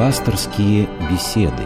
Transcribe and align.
Пасторские 0.00 0.88
беседы. 1.10 1.62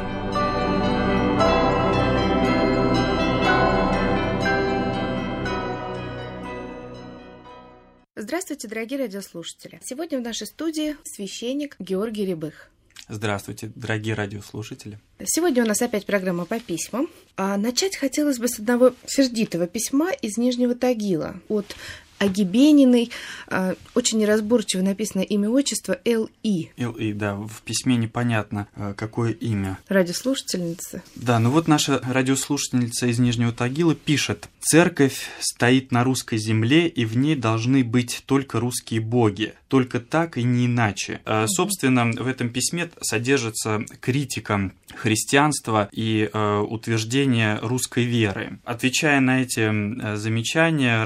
Здравствуйте, 8.16 8.66
дорогие 8.66 8.98
радиослушатели. 8.98 9.79
Сегодня 9.84 10.18
в 10.18 10.23
нашей 10.23 10.48
студии 10.48 10.96
священник 11.05 11.77
Георгий 11.79 12.27
Рябых. 12.27 12.73
Здравствуйте, 13.09 13.70
дорогие 13.77 14.14
радиослушатели. 14.14 14.98
Сегодня 15.23 15.62
у 15.62 15.66
нас 15.69 15.80
опять 15.80 16.05
программа 16.05 16.45
по 16.45 16.59
письмам. 16.59 17.09
А 17.37 17.57
начать 17.57 17.96
хотелось 17.96 18.39
бы 18.39 18.48
с 18.48 18.59
одного 18.59 18.95
сердитого 19.07 19.69
письма 19.69 20.11
из 20.11 20.39
Нижнего 20.39 20.75
Тагила 20.75 21.37
от 21.48 21.77
Агибениной. 22.19 23.11
А, 23.49 23.75
очень 23.95 24.18
неразборчиво 24.18 24.82
написано 24.82 25.22
имя 25.22 25.50
отчество 25.50 25.99
Л.И. 26.05 26.71
Л.И., 26.77 27.13
да, 27.13 27.35
в 27.35 27.63
письме 27.63 27.96
непонятно, 27.96 28.68
а, 28.75 28.95
какое 28.95 29.32
имя. 29.32 29.79
Радиослушательница. 29.89 31.03
Да, 31.14 31.39
ну 31.39 31.50
вот 31.50 31.69
наша 31.69 32.00
радиослушательница 32.05 33.06
из 33.06 33.19
Нижнего 33.19 33.53
Тагила 33.53 33.95
пишет. 33.95 34.48
«Церковь 34.61 35.28
стоит 35.41 35.92
на 35.92 36.05
русской 36.05 36.39
земле, 36.39 36.89
и 36.89 37.05
в 37.05 37.17
ней 37.17 37.36
должны 37.36 37.84
быть 37.84 38.22
только 38.27 38.61
русские 38.61 39.00
боги. 39.00 39.55
Только 39.69 40.00
так 40.00 40.39
и 40.39 40.42
не 40.42 40.67
иначе». 40.67 41.20
Угу. 41.27 41.48
Собственно, 41.48 42.11
в 42.11 42.27
этом 42.27 42.48
письме 42.48 42.91
содержится 43.00 43.84
критика 44.00 44.72
христианства 44.94 45.89
и 45.92 46.31
э, 46.33 46.58
утверждение 46.58 47.58
русской 47.61 48.05
веры. 48.05 48.58
Отвечая 48.64 49.20
на 49.20 49.42
эти 49.42 50.17
замечания 50.17 51.03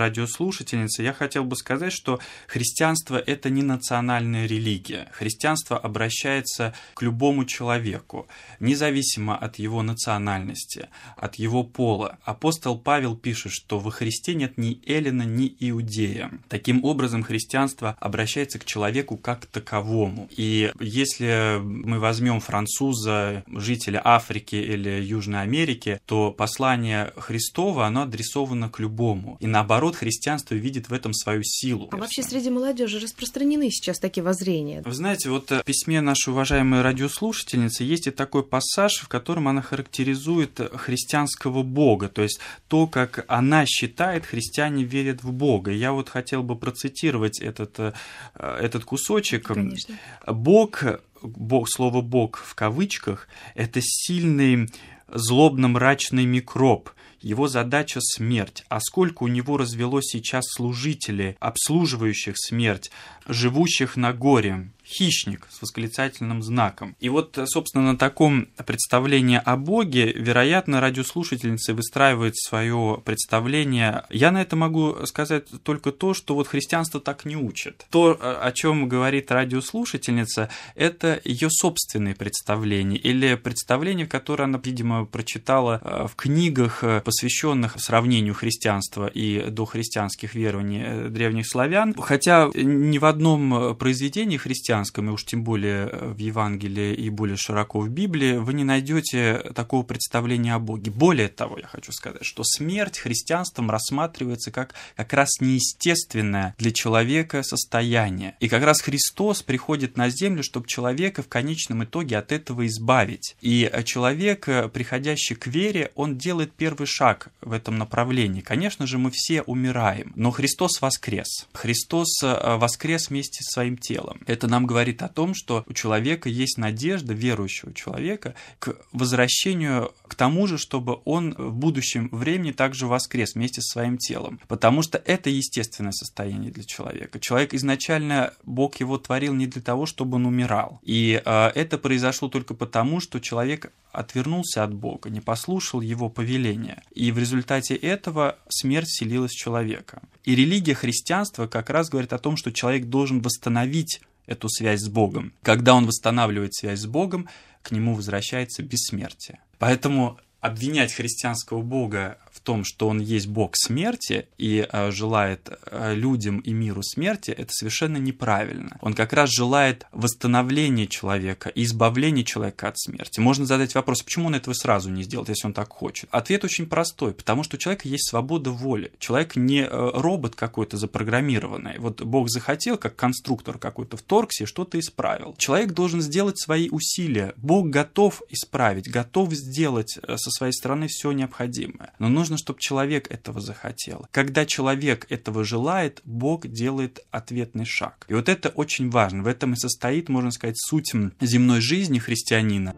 радиослушательницы, 0.98 1.02
я 1.02 1.12
хотел 1.12 1.44
бы 1.44 1.56
сказать, 1.56 1.92
что 1.92 2.20
христианство– 2.46 3.16
это 3.26 3.50
не 3.50 3.62
национальная 3.62 4.46
религия. 4.46 5.08
Христианство 5.12 5.78
обращается 5.78 6.74
к 6.94 7.02
любому 7.02 7.44
человеку, 7.44 8.26
независимо 8.60 9.36
от 9.36 9.58
его 9.58 9.82
национальности, 9.82 10.88
от 11.16 11.36
его 11.36 11.64
пола. 11.64 12.18
Апостол 12.24 12.78
Павел 12.78 13.16
пишет, 13.16 13.52
что 13.52 13.78
во 13.78 13.90
Христе 13.90 14.34
нет 14.34 14.58
ни 14.58 14.80
Эллина, 14.86 15.22
ни 15.22 15.54
Иудея. 15.60 16.30
Таким 16.48 16.84
образом, 16.84 17.22
христианство 17.22 17.96
обращается 18.00 18.58
к 18.58 18.64
человеку 18.64 19.16
как 19.16 19.46
таковому. 19.46 20.28
И 20.36 20.72
если 20.80 21.58
мы 21.60 21.98
возьмем 21.98 22.40
француза, 22.40 23.44
жителя 23.46 24.00
Африки 24.04 24.56
или 24.56 25.02
Южной 25.02 25.42
Америки, 25.42 26.00
то 26.06 26.32
послание 26.32 27.12
Христова, 27.16 27.86
оно 27.86 28.02
адресовано 28.02 28.68
к 28.68 28.80
любому. 28.80 29.36
И 29.40 29.46
наоборот, 29.46 29.96
христианство 29.96 30.54
видит 30.54 30.87
в 30.88 30.92
этом 30.92 31.12
свою 31.12 31.42
силу. 31.44 31.88
А 31.92 31.96
вообще 31.96 32.22
среди 32.22 32.50
молодежи 32.50 32.98
распространены 32.98 33.70
сейчас 33.70 33.98
такие 33.98 34.22
воззрения? 34.22 34.82
Вы 34.84 34.92
знаете, 34.92 35.30
вот 35.30 35.50
в 35.50 35.62
письме 35.64 36.00
нашей 36.00 36.30
уважаемой 36.30 36.82
радиослушательницы 36.82 37.84
есть 37.84 38.06
и 38.06 38.10
такой 38.10 38.42
пассаж, 38.42 38.98
в 38.98 39.08
котором 39.08 39.48
она 39.48 39.62
характеризует 39.62 40.60
христианского 40.74 41.62
Бога, 41.62 42.08
то 42.08 42.22
есть 42.22 42.40
то, 42.68 42.86
как 42.86 43.24
она 43.28 43.66
считает, 43.66 44.26
христиане 44.26 44.84
верят 44.84 45.22
в 45.22 45.32
Бога. 45.32 45.70
Я 45.70 45.92
вот 45.92 46.08
хотел 46.08 46.42
бы 46.42 46.56
процитировать 46.56 47.40
этот, 47.40 47.78
э, 47.78 47.92
этот 48.34 48.84
кусочек. 48.84 49.46
Конечно. 49.46 49.98
Бог, 50.26 50.82
Бог, 51.22 51.68
слово 51.68 52.00
Бог 52.00 52.38
в 52.38 52.54
кавычках, 52.54 53.28
это 53.54 53.80
сильный 53.82 54.68
злобно-мрачный 55.08 56.24
микроб, 56.24 56.90
его 57.20 57.48
задача 57.48 58.00
смерть. 58.00 58.64
А 58.68 58.80
сколько 58.80 59.24
у 59.24 59.28
него 59.28 59.56
развелось 59.56 60.06
сейчас 60.06 60.44
служителей, 60.48 61.36
обслуживающих 61.40 62.34
смерть, 62.36 62.90
живущих 63.26 63.96
на 63.96 64.12
горе, 64.12 64.70
хищник 64.88 65.46
с 65.50 65.60
восклицательным 65.60 66.42
знаком. 66.42 66.96
И 66.98 67.08
вот, 67.08 67.38
собственно, 67.46 67.92
на 67.92 67.98
таком 67.98 68.48
представлении 68.66 69.40
о 69.44 69.56
Боге, 69.56 70.12
вероятно, 70.12 70.80
радиослушательницы 70.80 71.74
выстраивают 71.74 72.36
свое 72.36 73.02
представление. 73.04 74.04
Я 74.10 74.30
на 74.30 74.42
это 74.42 74.56
могу 74.56 74.96
сказать 75.04 75.44
только 75.62 75.92
то, 75.92 76.14
что 76.14 76.34
вот 76.34 76.48
христианство 76.48 77.00
так 77.00 77.24
не 77.24 77.36
учит. 77.36 77.86
То, 77.90 78.18
о 78.20 78.50
чем 78.52 78.88
говорит 78.88 79.30
радиослушательница, 79.30 80.48
это 80.74 81.20
ее 81.24 81.48
собственные 81.50 82.14
представления 82.14 82.96
или 82.96 83.34
представления, 83.34 84.06
которые 84.06 84.46
она, 84.46 84.60
видимо, 84.62 85.04
прочитала 85.04 85.80
э, 85.82 86.06
в 86.06 86.16
книгах, 86.16 86.82
э, 86.82 87.00
посвященных 87.04 87.74
сравнению 87.78 88.34
христианства 88.34 89.06
и 89.06 89.50
дохристианских 89.50 90.34
верований 90.34 90.82
э, 90.84 91.08
древних 91.08 91.46
славян. 91.46 91.94
Хотя 91.94 92.50
ни 92.54 92.98
в 92.98 93.04
одном 93.04 93.76
произведении 93.76 94.36
христиан 94.36 94.77
христианском, 94.78 95.08
и 95.08 95.12
уж 95.12 95.24
тем 95.24 95.42
более 95.42 95.88
э, 95.88 96.12
в 96.12 96.18
Евангелии 96.18 96.94
и 96.94 97.10
более 97.10 97.36
широко 97.36 97.80
в 97.80 97.88
Библии, 97.88 98.36
вы 98.36 98.52
не 98.54 98.64
найдете 98.64 99.38
такого 99.54 99.82
представления 99.82 100.54
о 100.54 100.58
Боге. 100.58 100.90
Более 100.90 101.28
того, 101.28 101.58
я 101.58 101.66
хочу 101.66 101.92
сказать, 101.92 102.24
что 102.24 102.42
смерть 102.44 102.98
христианством 102.98 103.70
рассматривается 103.70 104.50
как 104.50 104.74
как 104.96 105.12
раз 105.12 105.40
неестественное 105.40 106.54
для 106.58 106.70
человека 106.72 107.42
состояние. 107.42 108.34
И 108.40 108.48
как 108.48 108.62
раз 108.62 108.80
Христос 108.80 109.42
приходит 109.42 109.96
на 109.96 110.10
землю, 110.10 110.42
чтобы 110.42 110.66
человека 110.66 111.22
в 111.22 111.28
конечном 111.28 111.84
итоге 111.84 112.18
от 112.18 112.32
этого 112.32 112.66
избавить. 112.66 113.36
И 113.40 113.70
человек, 113.84 114.48
э, 114.48 114.68
приходящий 114.68 115.36
к 115.36 115.46
вере, 115.46 115.90
он 115.94 116.18
делает 116.18 116.52
первый 116.52 116.86
шаг 116.86 117.28
в 117.40 117.52
этом 117.52 117.78
направлении. 117.78 118.40
Конечно 118.40 118.86
же, 118.86 118.98
мы 118.98 119.10
все 119.12 119.42
умираем, 119.42 120.12
но 120.14 120.30
Христос 120.30 120.80
воскрес. 120.80 121.46
Христос 121.52 122.22
э, 122.22 122.56
воскрес 122.56 123.08
вместе 123.10 123.42
с 123.42 123.52
своим 123.52 123.76
телом. 123.76 124.20
Это 124.26 124.46
нам 124.46 124.67
говорит 124.68 125.02
о 125.02 125.08
том, 125.08 125.34
что 125.34 125.64
у 125.66 125.72
человека 125.72 126.28
есть 126.28 126.58
надежда, 126.58 127.14
верующего 127.14 127.74
человека, 127.74 128.34
к 128.60 128.76
возвращению 128.92 129.92
к 130.06 130.14
тому 130.14 130.46
же, 130.46 130.58
чтобы 130.58 130.98
он 131.04 131.34
в 131.36 131.54
будущем 131.54 132.08
времени 132.12 132.52
также 132.52 132.86
воскрес 132.86 133.34
вместе 133.34 133.60
со 133.60 133.72
своим 133.72 133.98
телом. 133.98 134.38
Потому 134.46 134.82
что 134.82 134.98
это 134.98 135.30
естественное 135.30 135.92
состояние 135.92 136.52
для 136.52 136.64
человека. 136.64 137.18
Человек 137.18 137.54
изначально, 137.54 138.32
Бог 138.44 138.76
его 138.76 138.98
творил 138.98 139.34
не 139.34 139.46
для 139.46 139.62
того, 139.62 139.86
чтобы 139.86 140.16
он 140.16 140.26
умирал. 140.26 140.80
И 140.82 141.20
э, 141.24 141.46
это 141.54 141.78
произошло 141.78 142.28
только 142.28 142.54
потому, 142.54 143.00
что 143.00 143.18
человек 143.20 143.72
отвернулся 143.92 144.64
от 144.64 144.74
Бога, 144.74 145.10
не 145.10 145.20
послушал 145.20 145.80
его 145.80 146.08
повеления. 146.08 146.82
И 146.94 147.10
в 147.10 147.18
результате 147.18 147.74
этого 147.74 148.38
смерть 148.48 148.88
вселилась 148.88 149.32
в 149.32 149.38
человека. 149.38 150.02
И 150.24 150.34
религия 150.34 150.74
христианства 150.74 151.46
как 151.46 151.70
раз 151.70 151.88
говорит 151.88 152.12
о 152.12 152.18
том, 152.18 152.36
что 152.36 152.52
человек 152.52 152.86
должен 152.86 153.20
восстановить 153.20 154.00
эту 154.28 154.48
связь 154.48 154.80
с 154.80 154.88
Богом. 154.88 155.32
Когда 155.42 155.74
он 155.74 155.86
восстанавливает 155.86 156.54
связь 156.54 156.80
с 156.80 156.86
Богом, 156.86 157.28
к 157.62 157.72
нему 157.72 157.94
возвращается 157.94 158.62
бессмертие. 158.62 159.40
Поэтому 159.58 160.18
обвинять 160.40 160.92
христианского 160.92 161.62
Бога 161.62 162.18
в 162.38 162.40
том, 162.40 162.64
что 162.64 162.88
он 162.88 163.00
есть 163.00 163.26
бог 163.26 163.56
смерти 163.56 164.28
и 164.38 164.66
э, 164.70 164.90
желает 164.92 165.50
э, 165.66 165.94
людям 165.94 166.38
и 166.38 166.52
миру 166.52 166.82
смерти, 166.82 167.32
это 167.32 167.52
совершенно 167.52 167.96
неправильно. 167.96 168.78
Он 168.80 168.94
как 168.94 169.12
раз 169.12 169.30
желает 169.30 169.86
восстановления 169.92 170.86
человека 170.86 171.48
и 171.48 171.64
избавления 171.64 172.22
человека 172.22 172.68
от 172.68 172.78
смерти. 172.78 173.18
Можно 173.18 173.44
задать 173.44 173.74
вопрос, 173.74 174.02
почему 174.02 174.26
он 174.26 174.36
этого 174.36 174.54
сразу 174.54 174.88
не 174.88 175.02
сделает, 175.02 175.30
если 175.30 175.48
он 175.48 175.52
так 175.52 175.68
хочет? 175.70 176.08
Ответ 176.12 176.44
очень 176.44 176.66
простой, 176.66 177.12
потому 177.12 177.42
что 177.42 177.56
у 177.56 177.58
человека 177.58 177.88
есть 177.88 178.08
свобода 178.08 178.50
воли. 178.50 178.92
Человек 179.00 179.34
не 179.34 179.62
э, 179.62 179.68
робот 179.68 180.36
какой-то 180.36 180.76
запрограммированный. 180.76 181.78
Вот 181.78 182.02
Бог 182.02 182.28
захотел, 182.30 182.78
как 182.78 182.94
конструктор 182.94 183.58
какой-то 183.58 183.96
вторгся 183.96 184.44
и 184.44 184.46
что-то 184.46 184.78
исправил. 184.78 185.34
Человек 185.38 185.72
должен 185.72 186.00
сделать 186.00 186.38
свои 186.38 186.68
усилия. 186.70 187.34
Бог 187.36 187.68
готов 187.68 188.22
исправить, 188.30 188.88
готов 188.88 189.32
сделать 189.32 189.98
со 190.28 190.38
своей 190.38 190.52
стороны 190.52 190.86
все 190.88 191.12
необходимое. 191.12 191.92
Но 191.98 192.08
нужно 192.08 192.36
чтобы 192.36 192.60
человек 192.60 193.10
этого 193.10 193.40
захотел. 193.40 194.06
Когда 194.10 194.46
человек 194.46 195.06
этого 195.10 195.44
желает, 195.44 196.00
Бог 196.04 196.46
делает 196.46 197.00
ответный 197.10 197.64
шаг. 197.64 198.06
И 198.08 198.14
вот 198.14 198.28
это 198.28 198.48
очень 198.50 198.90
важно. 198.90 199.22
В 199.22 199.26
этом 199.26 199.54
и 199.54 199.56
состоит, 199.56 200.08
можно 200.08 200.30
сказать, 200.30 200.56
суть 200.58 200.92
земной 201.20 201.60
жизни 201.60 201.98
христианина. 201.98 202.74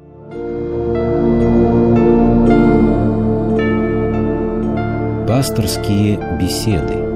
Пасторские 5.28 6.38
беседы. 6.40 7.09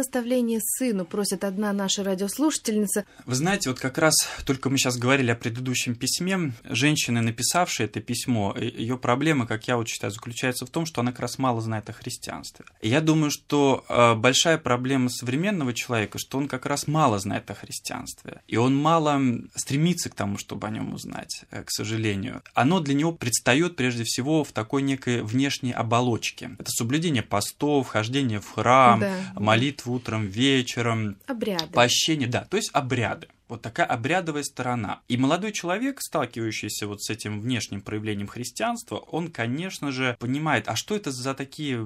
Наставление 0.00 0.60
сыну, 0.62 1.04
просит 1.04 1.44
одна 1.44 1.74
наша 1.74 2.02
радиослушательница. 2.02 3.04
Вы 3.26 3.34
знаете, 3.34 3.68
вот 3.68 3.78
как 3.78 3.98
раз 3.98 4.14
только 4.46 4.70
мы 4.70 4.78
сейчас 4.78 4.96
говорили 4.96 5.30
о 5.30 5.36
предыдущем 5.36 5.94
письме, 5.94 6.52
женщина, 6.64 7.20
написавшая 7.20 7.86
это 7.86 8.00
письмо, 8.00 8.56
ее 8.56 8.96
проблема, 8.96 9.46
как 9.46 9.68
я 9.68 9.76
вот 9.76 9.88
считаю, 9.88 10.10
заключается 10.10 10.64
в 10.64 10.70
том, 10.70 10.86
что 10.86 11.02
она 11.02 11.10
как 11.10 11.20
раз 11.20 11.38
мало 11.38 11.60
знает 11.60 11.90
о 11.90 11.92
христианстве. 11.92 12.64
И 12.80 12.88
я 12.88 13.02
думаю, 13.02 13.30
что 13.30 13.84
э, 13.88 14.14
большая 14.14 14.56
проблема 14.56 15.10
современного 15.10 15.74
человека, 15.74 16.18
что 16.18 16.38
он 16.38 16.48
как 16.48 16.64
раз 16.64 16.86
мало 16.86 17.18
знает 17.18 17.50
о 17.50 17.54
христианстве. 17.54 18.40
И 18.48 18.56
он 18.56 18.74
мало 18.74 19.20
стремится 19.54 20.08
к 20.08 20.14
тому, 20.14 20.38
чтобы 20.38 20.66
о 20.66 20.70
нем 20.70 20.94
узнать, 20.94 21.44
э, 21.50 21.62
к 21.62 21.70
сожалению. 21.70 22.42
Оно 22.54 22.80
для 22.80 22.94
него 22.94 23.12
предстает 23.12 23.76
прежде 23.76 24.04
всего 24.04 24.44
в 24.44 24.52
такой 24.52 24.80
некой 24.80 25.22
внешней 25.22 25.72
оболочке. 25.72 26.52
Это 26.58 26.70
соблюдение 26.70 27.22
постов, 27.22 27.88
хождение 27.88 28.40
в 28.40 28.48
храм, 28.50 29.00
да. 29.00 29.16
молитву 29.34 29.89
утром, 29.90 30.26
вечером. 30.26 31.18
Обряды. 31.26 31.72
Поощрение, 31.72 32.28
да, 32.28 32.44
то 32.44 32.56
есть 32.56 32.70
обряды. 32.72 33.28
Вот 33.50 33.62
такая 33.62 33.86
обрядовая 33.86 34.44
сторона. 34.44 35.00
И 35.08 35.16
молодой 35.16 35.52
человек, 35.52 36.00
сталкивающийся 36.00 36.86
вот 36.86 37.02
с 37.02 37.10
этим 37.10 37.40
внешним 37.40 37.80
проявлением 37.80 38.28
христианства, 38.28 38.96
он, 38.96 39.28
конечно 39.28 39.90
же, 39.90 40.16
понимает, 40.20 40.68
а 40.68 40.76
что 40.76 40.94
это 40.94 41.10
за 41.10 41.34
такие 41.34 41.84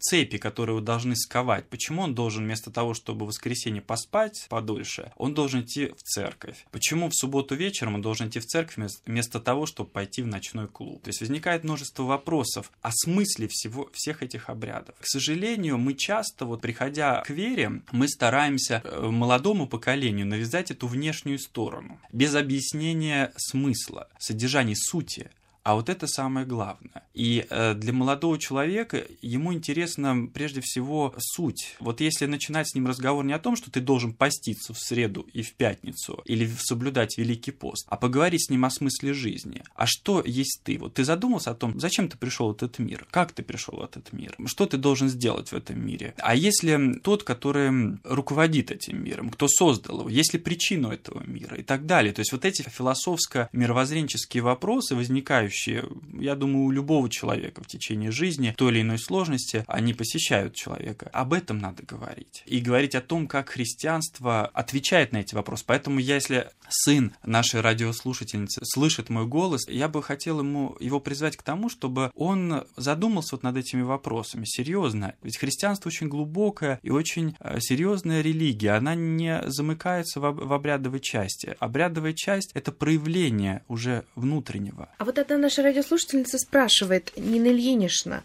цепи, 0.00 0.38
которые 0.38 0.74
его 0.76 0.84
должны 0.84 1.14
сковать? 1.14 1.66
Почему 1.68 2.02
он 2.02 2.16
должен 2.16 2.44
вместо 2.44 2.72
того, 2.72 2.94
чтобы 2.94 3.24
в 3.24 3.28
воскресенье 3.28 3.80
поспать 3.80 4.46
подольше, 4.48 5.12
он 5.16 5.34
должен 5.34 5.62
идти 5.62 5.92
в 5.96 6.02
церковь? 6.02 6.66
Почему 6.72 7.08
в 7.08 7.14
субботу 7.14 7.54
вечером 7.54 7.94
он 7.94 8.02
должен 8.02 8.28
идти 8.28 8.40
в 8.40 8.46
церковь 8.46 8.98
вместо 9.06 9.38
того, 9.38 9.66
чтобы 9.66 9.90
пойти 9.90 10.22
в 10.22 10.26
ночной 10.26 10.66
клуб? 10.66 11.02
То 11.04 11.10
есть 11.10 11.20
возникает 11.20 11.62
множество 11.62 12.02
вопросов 12.02 12.72
о 12.82 12.90
смысле 12.92 13.46
всего, 13.46 13.88
всех 13.92 14.24
этих 14.24 14.50
обрядов. 14.50 14.96
К 14.98 15.06
сожалению, 15.06 15.78
мы 15.78 15.94
часто, 15.94 16.44
вот 16.44 16.60
приходя 16.60 17.20
к 17.20 17.30
вере, 17.30 17.82
мы 17.92 18.08
стараемся 18.08 18.82
э, 18.82 19.06
молодому 19.06 19.68
поколению 19.68 20.26
навязать 20.26 20.72
эту 20.72 20.87
внешнюю 20.88 21.38
сторону, 21.38 22.00
без 22.12 22.34
объяснения 22.34 23.32
смысла, 23.36 24.08
содержания 24.18 24.74
сути. 24.76 25.30
А 25.68 25.74
вот 25.74 25.90
это 25.90 26.06
самое 26.06 26.46
главное. 26.46 27.02
И 27.12 27.44
э, 27.50 27.74
для 27.74 27.92
молодого 27.92 28.38
человека 28.38 29.04
ему 29.20 29.52
интересна 29.52 30.26
прежде 30.32 30.62
всего 30.62 31.12
суть. 31.18 31.76
Вот 31.78 32.00
если 32.00 32.24
начинать 32.24 32.70
с 32.70 32.74
ним 32.74 32.86
разговор 32.86 33.22
не 33.22 33.34
о 33.34 33.38
том, 33.38 33.54
что 33.54 33.70
ты 33.70 33.82
должен 33.82 34.14
поститься 34.14 34.72
в 34.72 34.78
среду 34.78 35.28
и 35.34 35.42
в 35.42 35.52
пятницу, 35.52 36.22
или 36.24 36.50
соблюдать 36.58 37.18
Великий 37.18 37.50
пост, 37.50 37.86
а 37.90 37.98
поговорить 37.98 38.46
с 38.46 38.50
ним 38.50 38.64
о 38.64 38.70
смысле 38.70 39.12
жизни. 39.12 39.62
А 39.74 39.84
что 39.86 40.22
есть 40.24 40.62
ты? 40.64 40.78
Вот 40.78 40.94
ты 40.94 41.04
задумался 41.04 41.50
о 41.50 41.54
том, 41.54 41.78
зачем 41.78 42.08
ты 42.08 42.16
пришел 42.16 42.50
в 42.50 42.56
этот 42.56 42.78
мир? 42.78 43.06
Как 43.10 43.32
ты 43.32 43.42
пришел 43.42 43.76
в 43.76 43.82
этот 43.82 44.10
мир? 44.14 44.36
Что 44.46 44.64
ты 44.64 44.78
должен 44.78 45.10
сделать 45.10 45.52
в 45.52 45.54
этом 45.54 45.84
мире? 45.84 46.14
А 46.16 46.34
если 46.34 46.94
тот, 47.04 47.24
который 47.24 47.98
руководит 48.04 48.70
этим 48.70 49.04
миром, 49.04 49.28
кто 49.28 49.48
создал 49.48 50.00
его, 50.00 50.08
есть 50.08 50.32
ли 50.32 50.38
причину 50.38 50.90
этого 50.90 51.22
мира 51.26 51.58
и 51.58 51.62
так 51.62 51.84
далее? 51.84 52.14
То 52.14 52.20
есть 52.20 52.32
вот 52.32 52.46
эти 52.46 52.62
философско-мировоззренческие 52.62 54.42
вопросы, 54.42 54.94
возникающие 54.94 55.57
случаи, 55.58 55.84
я 56.20 56.34
думаю, 56.34 56.64
у 56.64 56.70
любого 56.70 57.08
человека 57.10 57.62
в 57.62 57.66
течение 57.66 58.10
жизни 58.10 58.54
той 58.56 58.72
или 58.72 58.82
иной 58.82 58.98
сложности, 58.98 59.64
они 59.66 59.94
посещают 59.94 60.54
человека. 60.54 61.10
Об 61.12 61.32
этом 61.32 61.58
надо 61.58 61.82
говорить. 61.82 62.42
И 62.46 62.60
говорить 62.60 62.94
о 62.94 63.00
том, 63.00 63.26
как 63.26 63.50
христианство 63.50 64.46
отвечает 64.46 65.12
на 65.12 65.18
эти 65.18 65.34
вопросы. 65.34 65.64
Поэтому 65.66 65.98
если 65.98 66.48
сын 66.68 67.12
нашей 67.24 67.60
радиослушательницы 67.60 68.60
слышит 68.64 69.10
мой 69.10 69.26
голос, 69.26 69.68
я 69.68 69.88
бы 69.88 70.02
хотел 70.02 70.40
ему 70.40 70.76
его 70.80 71.00
призвать 71.00 71.36
к 71.36 71.42
тому, 71.42 71.68
чтобы 71.68 72.10
он 72.14 72.64
задумался 72.76 73.36
вот 73.36 73.42
над 73.42 73.56
этими 73.56 73.82
вопросами 73.82 74.44
серьезно. 74.44 75.14
Ведь 75.22 75.38
христианство 75.38 75.88
очень 75.88 76.08
глубокая 76.08 76.78
и 76.82 76.90
очень 76.90 77.36
э, 77.40 77.60
серьезная 77.60 78.20
религия. 78.20 78.72
Она 78.72 78.94
не 78.94 79.42
замыкается 79.46 80.20
в, 80.20 80.52
обрядовой 80.52 81.00
части. 81.00 81.56
Обрядовая 81.58 82.12
часть 82.12 82.50
это 82.54 82.72
проявление 82.72 83.64
уже 83.68 84.04
внутреннего. 84.14 84.88
А 84.98 85.04
вот 85.04 85.18
одна 85.18 85.38
наша 85.48 85.62
радиослушательница 85.62 86.36
спрашивает, 86.36 87.10
Нина 87.16 87.46
Ильинична, 87.46 88.22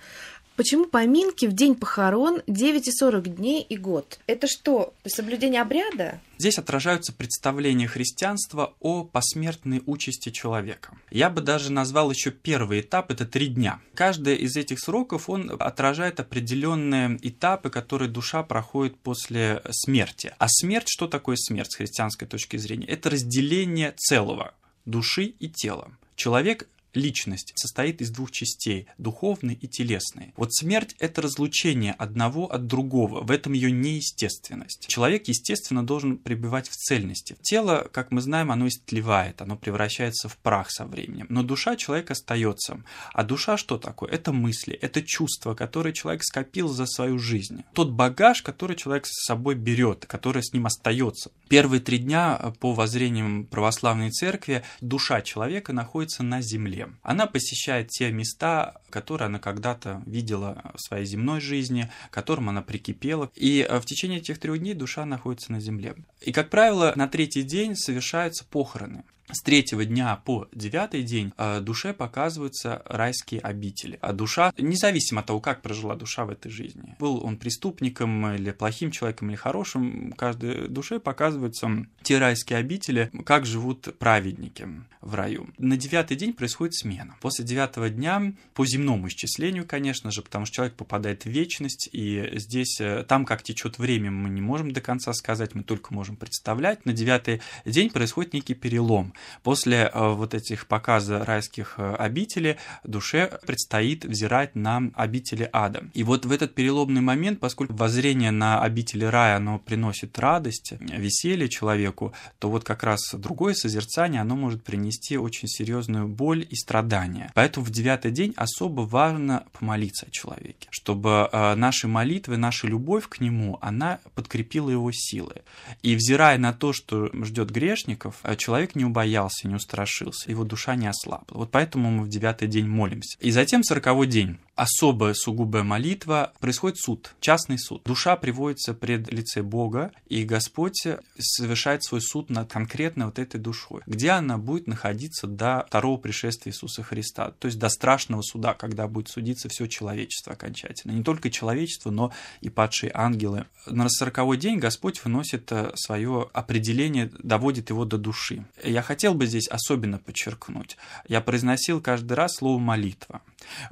Почему 0.55 0.85
поминки 0.85 1.47
в 1.47 1.53
день 1.53 1.73
похорон 1.73 2.41
9,40 2.45 3.21
дней 3.29 3.63
и 3.63 3.75
год? 3.75 4.19
Это 4.27 4.45
что, 4.45 4.93
соблюдение 5.03 5.61
обряда? 5.61 6.21
Здесь 6.37 6.59
отражаются 6.59 7.11
представления 7.11 7.87
христианства 7.87 8.75
о 8.79 9.03
посмертной 9.03 9.81
участи 9.87 10.29
человека. 10.29 10.95
Я 11.09 11.31
бы 11.31 11.41
даже 11.41 11.71
назвал 11.71 12.11
еще 12.11 12.29
первый 12.29 12.81
этап, 12.81 13.09
это 13.09 13.25
три 13.25 13.47
дня. 13.47 13.79
Каждый 13.95 14.35
из 14.35 14.55
этих 14.55 14.79
сроков, 14.79 15.27
он 15.27 15.55
отражает 15.59 16.19
определенные 16.19 17.17
этапы, 17.23 17.71
которые 17.71 18.11
душа 18.11 18.43
проходит 18.43 18.95
после 18.99 19.63
смерти. 19.71 20.35
А 20.37 20.45
смерть, 20.49 20.87
что 20.87 21.07
такое 21.07 21.35
смерть 21.35 21.71
с 21.71 21.77
христианской 21.77 22.27
точки 22.27 22.57
зрения? 22.57 22.85
Это 22.85 23.09
разделение 23.09 23.95
целого 23.97 24.53
души 24.85 25.33
и 25.39 25.49
тела. 25.49 25.89
Человек 26.15 26.67
личность 26.93 27.53
состоит 27.55 28.01
из 28.01 28.09
двух 28.09 28.31
частей– 28.31 28.87
духовной 28.97 29.53
и 29.55 29.67
телесной. 29.67 30.33
Вот 30.35 30.53
смерть– 30.53 30.95
это 30.99 31.21
разлучение 31.21 31.93
одного 31.93 32.51
от 32.51 32.67
другого, 32.67 33.21
в 33.21 33.31
этом 33.31 33.53
ее 33.53 33.71
неестественность. 33.71 34.87
Человек, 34.87 35.27
естественно, 35.27 35.85
должен 35.85 36.17
пребывать 36.17 36.69
в 36.69 36.75
цельности. 36.75 37.35
Тело, 37.41 37.89
как 37.91 38.11
мы 38.11 38.21
знаем, 38.21 38.51
оно 38.51 38.67
истлевает, 38.67 39.41
оно 39.41 39.55
превращается 39.55 40.29
в 40.29 40.37
прах 40.37 40.71
со 40.71 40.85
временем, 40.85 41.27
но 41.29 41.43
душа 41.43 41.75
человека 41.75 42.13
остается. 42.13 42.83
А 43.13 43.23
душа 43.23 43.57
что 43.57 43.77
такое? 43.77 44.09
Это 44.11 44.31
мысли, 44.31 44.73
это 44.73 45.01
чувства, 45.01 45.55
которые 45.55 45.93
человек 45.93 46.23
скопил 46.23 46.67
за 46.67 46.85
свою 46.85 47.19
жизнь. 47.19 47.63
Тот 47.73 47.91
багаж, 47.91 48.41
который 48.41 48.75
человек 48.75 49.05
с 49.05 49.25
собой 49.25 49.55
берет, 49.55 50.05
который 50.05 50.43
с 50.43 50.53
ним 50.53 50.65
остается. 50.65 51.31
Первые 51.47 51.81
три 51.81 51.99
дня 51.99 52.53
по 52.59 52.73
воззрениям 52.73 53.45
православной 53.45 54.11
церкви 54.11 54.63
душа 54.81 55.21
человека 55.21 55.73
находится 55.73 56.23
на 56.23 56.41
земле. 56.41 56.82
Она 57.01 57.27
посещает 57.27 57.89
те 57.89 58.11
места, 58.11 58.81
которые 58.89 59.27
она 59.27 59.39
когда-то 59.39 60.01
видела 60.05 60.71
в 60.75 60.81
своей 60.81 61.05
земной 61.05 61.41
жизни, 61.41 61.89
к 62.09 62.13
которым 62.13 62.49
она 62.49 62.61
прикипела. 62.61 63.31
И 63.35 63.65
э, 63.67 63.79
в 63.79 63.85
течение 63.85 64.19
этих 64.19 64.39
трех 64.39 64.59
дней 64.59 64.73
душа 64.73 65.05
находится 65.05 65.51
на 65.51 65.59
земле. 65.59 65.95
И, 66.21 66.31
как 66.31 66.49
правило, 66.49 66.93
на 66.95 67.07
третий 67.07 67.43
день 67.43 67.75
совершаются 67.75 68.45
похороны 68.45 69.03
с 69.33 69.41
третьего 69.41 69.85
дня 69.85 70.15
по 70.23 70.47
девятый 70.53 71.03
день 71.03 71.33
э, 71.37 71.59
душе 71.59 71.93
показываются 71.93 72.81
райские 72.85 73.41
обители. 73.41 73.97
А 74.01 74.13
душа, 74.13 74.53
независимо 74.57 75.21
от 75.21 75.27
того, 75.27 75.39
как 75.39 75.61
прожила 75.61 75.95
душа 75.95 76.25
в 76.25 76.29
этой 76.29 76.51
жизни, 76.51 76.95
был 76.99 77.23
он 77.23 77.37
преступником 77.37 78.33
или 78.33 78.51
плохим 78.51 78.91
человеком 78.91 79.29
или 79.29 79.35
хорошим, 79.35 80.13
каждой 80.13 80.67
душе 80.67 80.99
показываются 80.99 81.69
те 82.01 82.19
райские 82.19 82.59
обители, 82.59 83.11
как 83.25 83.45
живут 83.45 83.97
праведники 83.97 84.67
в 85.01 85.15
раю. 85.15 85.49
На 85.57 85.77
девятый 85.77 86.15
день 86.15 86.33
происходит 86.33 86.75
смена. 86.75 87.15
После 87.21 87.43
девятого 87.43 87.89
дня, 87.89 88.33
по 88.53 88.65
земному 88.65 89.07
исчислению, 89.07 89.65
конечно 89.67 90.11
же, 90.11 90.21
потому 90.21 90.45
что 90.45 90.55
человек 90.55 90.75
попадает 90.75 91.25
в 91.25 91.29
вечность, 91.29 91.89
и 91.91 92.31
здесь, 92.35 92.79
э, 92.79 93.03
там, 93.07 93.25
как 93.25 93.43
течет 93.43 93.77
время, 93.77 94.11
мы 94.11 94.29
не 94.29 94.41
можем 94.41 94.71
до 94.71 94.81
конца 94.81 95.13
сказать, 95.13 95.55
мы 95.55 95.63
только 95.63 95.93
можем 95.93 96.15
представлять. 96.15 96.85
На 96.85 96.93
девятый 96.93 97.41
день 97.65 97.89
происходит 97.89 98.33
некий 98.33 98.53
перелом. 98.53 99.13
После 99.43 99.91
э, 99.93 100.13
вот 100.13 100.33
этих 100.33 100.67
показа 100.67 101.23
райских 101.23 101.75
э, 101.77 101.95
обителей 101.95 102.57
душе 102.83 103.39
предстоит 103.45 104.05
взирать 104.05 104.55
на 104.55 104.91
обители 104.95 105.49
ада. 105.53 105.83
И 105.93 106.03
вот 106.03 106.25
в 106.25 106.31
этот 106.31 106.55
переломный 106.55 107.01
момент, 107.01 107.39
поскольку 107.39 107.73
воззрение 107.73 108.31
на 108.31 108.61
обители 108.61 109.05
рая, 109.05 109.37
оно 109.37 109.59
приносит 109.59 110.17
радость, 110.17 110.73
веселье 110.79 111.49
человеку, 111.49 112.13
то 112.39 112.49
вот 112.49 112.63
как 112.63 112.83
раз 112.83 113.13
другое 113.13 113.53
созерцание, 113.53 114.21
оно 114.21 114.35
может 114.35 114.63
принести 114.63 115.17
очень 115.17 115.47
серьезную 115.47 116.07
боль 116.07 116.45
и 116.49 116.55
страдания. 116.55 117.31
Поэтому 117.35 117.65
в 117.65 117.69
девятый 117.69 118.11
день 118.11 118.33
особо 118.35 118.81
важно 118.81 119.45
помолиться 119.57 120.07
о 120.07 120.11
человеке, 120.11 120.67
чтобы 120.71 121.29
э, 121.31 121.55
наши 121.55 121.87
молитвы, 121.87 122.37
наша 122.37 122.67
любовь 122.67 123.07
к 123.07 123.19
нему, 123.19 123.57
она 123.61 123.99
подкрепила 124.15 124.69
его 124.69 124.91
силы. 124.91 125.35
И 125.81 125.95
взирая 125.95 126.37
на 126.37 126.53
то, 126.53 126.73
что 126.73 127.09
ждет 127.23 127.51
грешников, 127.51 128.21
человек 128.37 128.75
не 128.75 128.85
убоится 128.85 129.03
боялся, 129.13 129.47
не 129.47 129.55
устрашился, 129.55 130.31
его 130.31 130.43
душа 130.43 130.75
не 130.75 130.87
ослабла. 130.87 131.37
Вот 131.37 131.51
поэтому 131.51 131.91
мы 131.91 132.03
в 132.03 132.09
девятый 132.09 132.47
день 132.47 132.67
молимся. 132.67 133.17
И 133.19 133.31
затем 133.31 133.63
сороковой 133.63 134.07
день 134.07 134.37
особая 134.55 135.13
сугубая 135.13 135.63
молитва, 135.63 136.33
происходит 136.39 136.77
суд, 136.77 137.15
частный 137.19 137.57
суд. 137.57 137.81
Душа 137.85 138.15
приводится 138.15 138.73
пред 138.73 139.11
лице 139.11 139.41
Бога, 139.41 139.91
и 140.07 140.23
Господь 140.23 140.87
совершает 141.17 141.83
свой 141.83 142.01
суд 142.01 142.29
над 142.29 142.51
конкретно 142.51 143.05
вот 143.05 143.19
этой 143.19 143.39
душой, 143.39 143.81
где 143.87 144.11
она 144.11 144.37
будет 144.37 144.67
находиться 144.67 145.27
до 145.27 145.65
второго 145.67 145.97
пришествия 145.97 146.51
Иисуса 146.51 146.83
Христа, 146.83 147.31
то 147.39 147.47
есть 147.47 147.57
до 147.57 147.69
страшного 147.69 148.21
суда, 148.21 148.53
когда 148.53 148.87
будет 148.87 149.09
судиться 149.09 149.49
все 149.49 149.67
человечество 149.67 150.33
окончательно. 150.33 150.91
Не 150.91 151.03
только 151.03 151.29
человечество, 151.29 151.89
но 151.89 152.11
и 152.41 152.49
падшие 152.49 152.91
ангелы. 152.93 153.45
На 153.65 153.89
сороковой 153.89 154.37
день 154.37 154.59
Господь 154.59 155.03
выносит 155.03 155.51
э, 155.51 155.71
свое 155.75 156.29
определение, 156.33 157.11
доводит 157.19 157.69
его 157.69 157.85
до 157.85 157.97
души. 157.97 158.45
Я 158.63 158.81
хотел 158.81 159.02
бы 159.11 159.25
здесь 159.25 159.47
особенно 159.47 159.97
подчеркнуть. 159.97 160.77
Я 161.07 161.21
произносил 161.21 161.81
каждый 161.81 162.13
раз 162.13 162.35
слово 162.35 162.59
молитва. 162.59 163.21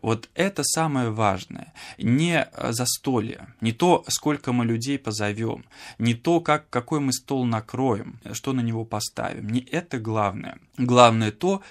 Вот 0.02 0.30
это 0.36 0.64
самое 0.64 1.12
важное. 1.12 1.74
Не 1.98 2.50
застолье, 2.72 3.48
не 3.62 3.72
то, 3.72 4.04
сколько 4.08 4.52
мы 4.52 4.66
людей 4.66 5.00
позовем, 5.00 5.66
не 5.98 6.14
то, 6.14 6.42
как, 6.42 6.70
какой 6.70 7.00
мы 7.00 7.14
стол 7.14 7.46
накроем, 7.46 8.20
что 8.34 8.54
на 8.54 8.62
него 8.62 8.84
поставим. 8.84 9.50
Не 9.50 9.62
это 9.62 10.00
главное. 10.00 10.60
Главное 10.78 11.32
то, 11.32 11.62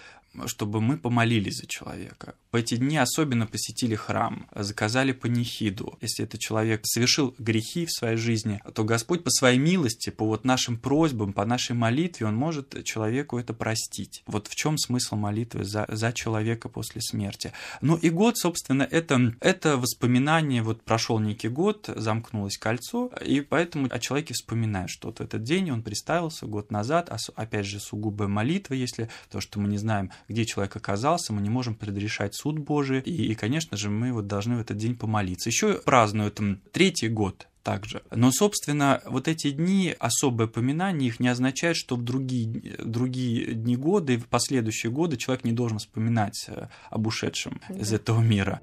чтобы 0.46 0.80
мы 0.80 0.96
помолились 0.96 1.56
за 1.56 1.66
человека. 1.66 2.34
В 2.52 2.56
эти 2.56 2.76
дни 2.76 2.96
особенно 2.96 3.46
посетили 3.46 3.94
храм, 3.94 4.48
заказали 4.52 5.12
панихиду. 5.12 5.96
Если 6.00 6.24
этот 6.24 6.40
человек 6.40 6.80
совершил 6.84 7.32
грехи 7.38 7.86
в 7.86 7.92
своей 7.92 8.16
жизни, 8.16 8.60
то 8.74 8.82
Господь 8.82 9.22
по 9.22 9.30
своей 9.30 9.58
милости, 9.58 10.10
по 10.10 10.26
вот 10.26 10.44
нашим 10.44 10.76
просьбам, 10.76 11.32
по 11.32 11.44
нашей 11.44 11.76
молитве, 11.76 12.26
Он 12.26 12.34
может 12.34 12.82
человеку 12.82 13.38
это 13.38 13.54
простить. 13.54 14.24
Вот 14.26 14.48
в 14.48 14.56
чем 14.56 14.78
смысл 14.78 15.14
молитвы 15.14 15.62
за, 15.62 15.86
за 15.88 16.12
человека 16.12 16.68
после 16.68 17.00
смерти. 17.00 17.52
Ну 17.82 17.94
и 17.94 18.10
год, 18.10 18.36
собственно, 18.36 18.82
это, 18.82 19.32
это 19.40 19.76
воспоминание, 19.76 20.62
вот 20.62 20.82
прошел 20.82 21.20
некий 21.20 21.48
год, 21.48 21.88
замкнулось 21.94 22.58
кольцо, 22.58 23.12
и 23.24 23.42
поэтому 23.42 23.86
о 23.88 24.00
человеке 24.00 24.34
вспоминают, 24.34 24.90
что 24.90 25.08
вот 25.08 25.18
в 25.18 25.22
этот 25.22 25.44
день 25.44 25.70
он 25.70 25.84
представился 25.84 26.46
год 26.46 26.72
назад, 26.72 27.10
а 27.10 27.18
опять 27.36 27.66
же 27.66 27.78
сугубая 27.78 28.26
молитва, 28.26 28.74
если 28.74 29.08
то, 29.30 29.40
что 29.40 29.60
мы 29.60 29.68
не 29.68 29.78
знаем, 29.78 30.10
где 30.26 30.44
человек 30.44 30.74
оказался, 30.74 31.32
мы 31.32 31.42
не 31.42 31.50
можем 31.50 31.76
предрешать 31.76 32.34
суд 32.40 32.58
Божий, 32.58 33.00
и, 33.00 33.32
и 33.32 33.34
конечно 33.34 33.76
же, 33.76 33.90
мы 33.90 34.12
вот 34.12 34.26
должны 34.26 34.56
в 34.56 34.60
этот 34.60 34.76
день 34.76 34.96
помолиться. 34.96 35.50
Еще 35.50 35.74
празднуют 35.84 36.40
третий 36.72 37.08
год 37.08 37.46
также. 37.62 38.02
Но, 38.10 38.30
собственно, 38.32 39.00
вот 39.06 39.28
эти 39.28 39.50
дни, 39.50 39.94
особое 39.98 40.46
поминание 40.46 41.08
их 41.08 41.20
не 41.20 41.28
означает, 41.28 41.76
что 41.76 41.96
в 41.96 42.02
другие, 42.02 42.76
другие 42.78 43.54
дни 43.54 43.76
года 43.76 44.12
и 44.12 44.16
в 44.16 44.26
последующие 44.26 44.90
годы 44.90 45.16
человек 45.16 45.44
не 45.44 45.52
должен 45.52 45.78
вспоминать 45.78 46.46
э, 46.48 46.68
об 46.88 47.06
ушедшем 47.06 47.60
да. 47.68 47.78
из 47.78 47.92
этого 47.92 48.20
мира. 48.20 48.60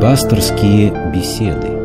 Пасторские 0.00 1.12
беседы. 1.12 1.77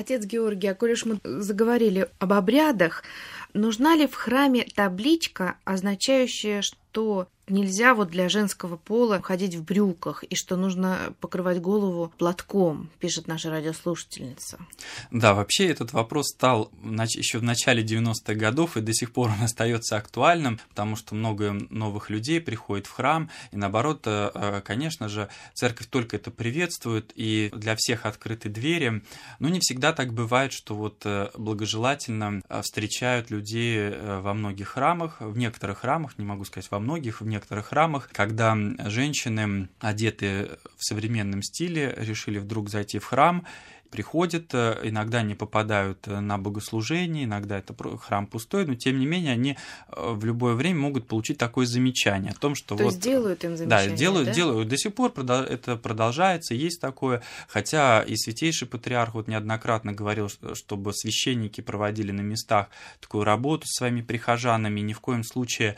Отец 0.00 0.24
Георгий, 0.24 0.68
а 0.68 0.74
коль 0.74 0.92
уж 0.92 1.04
мы 1.04 1.20
заговорили 1.22 2.08
об 2.18 2.32
обрядах, 2.32 3.04
нужна 3.52 3.96
ли 3.96 4.06
в 4.06 4.14
храме 4.14 4.66
табличка, 4.74 5.56
означающая, 5.64 6.62
что 6.62 7.28
нельзя 7.50 7.94
вот 7.94 8.10
для 8.10 8.28
женского 8.28 8.76
пола 8.76 9.20
ходить 9.22 9.54
в 9.54 9.64
брюках 9.64 10.22
и 10.24 10.34
что 10.34 10.56
нужно 10.56 11.14
покрывать 11.20 11.60
голову 11.60 12.12
платком, 12.18 12.88
пишет 12.98 13.26
наша 13.26 13.50
радиослушательница. 13.50 14.58
Да, 15.10 15.34
вообще 15.34 15.66
этот 15.66 15.92
вопрос 15.92 16.28
стал 16.28 16.70
еще 16.82 17.38
в 17.38 17.42
начале 17.42 17.82
90-х 17.82 18.34
годов 18.34 18.76
и 18.76 18.80
до 18.80 18.92
сих 18.92 19.12
пор 19.12 19.30
он 19.30 19.42
остается 19.44 19.96
актуальным, 19.96 20.60
потому 20.68 20.96
что 20.96 21.14
много 21.14 21.52
новых 21.70 22.10
людей 22.10 22.40
приходит 22.40 22.86
в 22.86 22.92
храм, 22.92 23.30
и 23.52 23.56
наоборот, 23.56 24.02
э, 24.06 24.30
э, 24.34 24.60
конечно 24.64 25.08
же, 25.08 25.28
церковь 25.54 25.88
только 25.88 26.16
это 26.16 26.30
приветствует, 26.30 27.12
и 27.14 27.50
для 27.54 27.74
всех 27.76 28.06
открыты 28.06 28.48
двери, 28.48 29.02
но 29.38 29.48
не 29.48 29.60
всегда 29.60 29.92
так 29.92 30.12
бывает, 30.12 30.52
что 30.52 30.74
вот 30.74 31.02
э, 31.04 31.30
благожелательно 31.36 32.42
встречают 32.62 33.30
людей 33.30 33.90
во 33.90 34.34
многих 34.34 34.68
храмах, 34.68 35.20
в 35.20 35.36
некоторых 35.36 35.78
храмах, 35.78 36.18
не 36.18 36.24
могу 36.24 36.44
сказать 36.44 36.70
во 36.70 36.78
многих, 36.78 37.20
в 37.20 37.26
некоторых 37.26 37.39
некоторых 37.40 37.68
храмах, 37.68 38.10
когда 38.12 38.56
женщины, 38.86 39.68
одетые 39.80 40.58
в 40.76 40.84
современном 40.84 41.42
стиле, 41.42 41.94
решили 41.96 42.38
вдруг 42.38 42.68
зайти 42.68 42.98
в 42.98 43.06
храм 43.06 43.46
приходят, 43.90 44.54
э, 44.54 44.78
иногда 44.84 45.22
не 45.22 45.34
попадают 45.34 46.06
э, 46.06 46.20
на 46.20 46.38
богослужение, 46.38 47.24
иногда 47.24 47.58
это 47.58 47.74
храм 47.98 48.26
пустой, 48.26 48.64
но 48.64 48.74
тем 48.74 48.98
не 48.98 49.06
менее 49.06 49.32
они 49.32 49.56
э, 49.88 50.12
в 50.12 50.24
любое 50.24 50.54
время 50.54 50.80
могут 50.80 51.06
получить 51.06 51.38
такое 51.38 51.66
замечание 51.66 52.32
о 52.32 52.34
том, 52.34 52.54
что 52.54 52.76
То 52.76 52.84
вот... 52.84 52.90
есть 52.90 53.02
делают 53.02 53.44
им 53.44 53.56
замечание, 53.56 53.90
Да, 53.90 53.96
делают, 53.96 54.28
да? 54.28 54.34
делают. 54.34 54.68
До 54.68 54.76
сих 54.76 54.94
пор 54.94 55.12
это 55.18 55.76
продолжается, 55.76 56.54
есть 56.54 56.80
такое, 56.80 57.22
хотя 57.48 58.02
и 58.02 58.16
святейший 58.16 58.68
патриарх 58.68 59.14
вот 59.14 59.28
неоднократно 59.28 59.92
говорил, 59.92 60.28
чтобы 60.54 60.94
священники 60.94 61.60
проводили 61.60 62.12
на 62.12 62.20
местах 62.20 62.68
такую 63.00 63.24
работу 63.24 63.66
с 63.66 63.78
своими 63.78 64.02
прихожанами, 64.02 64.80
ни 64.80 64.92
в 64.92 65.00
коем 65.00 65.24
случае 65.24 65.76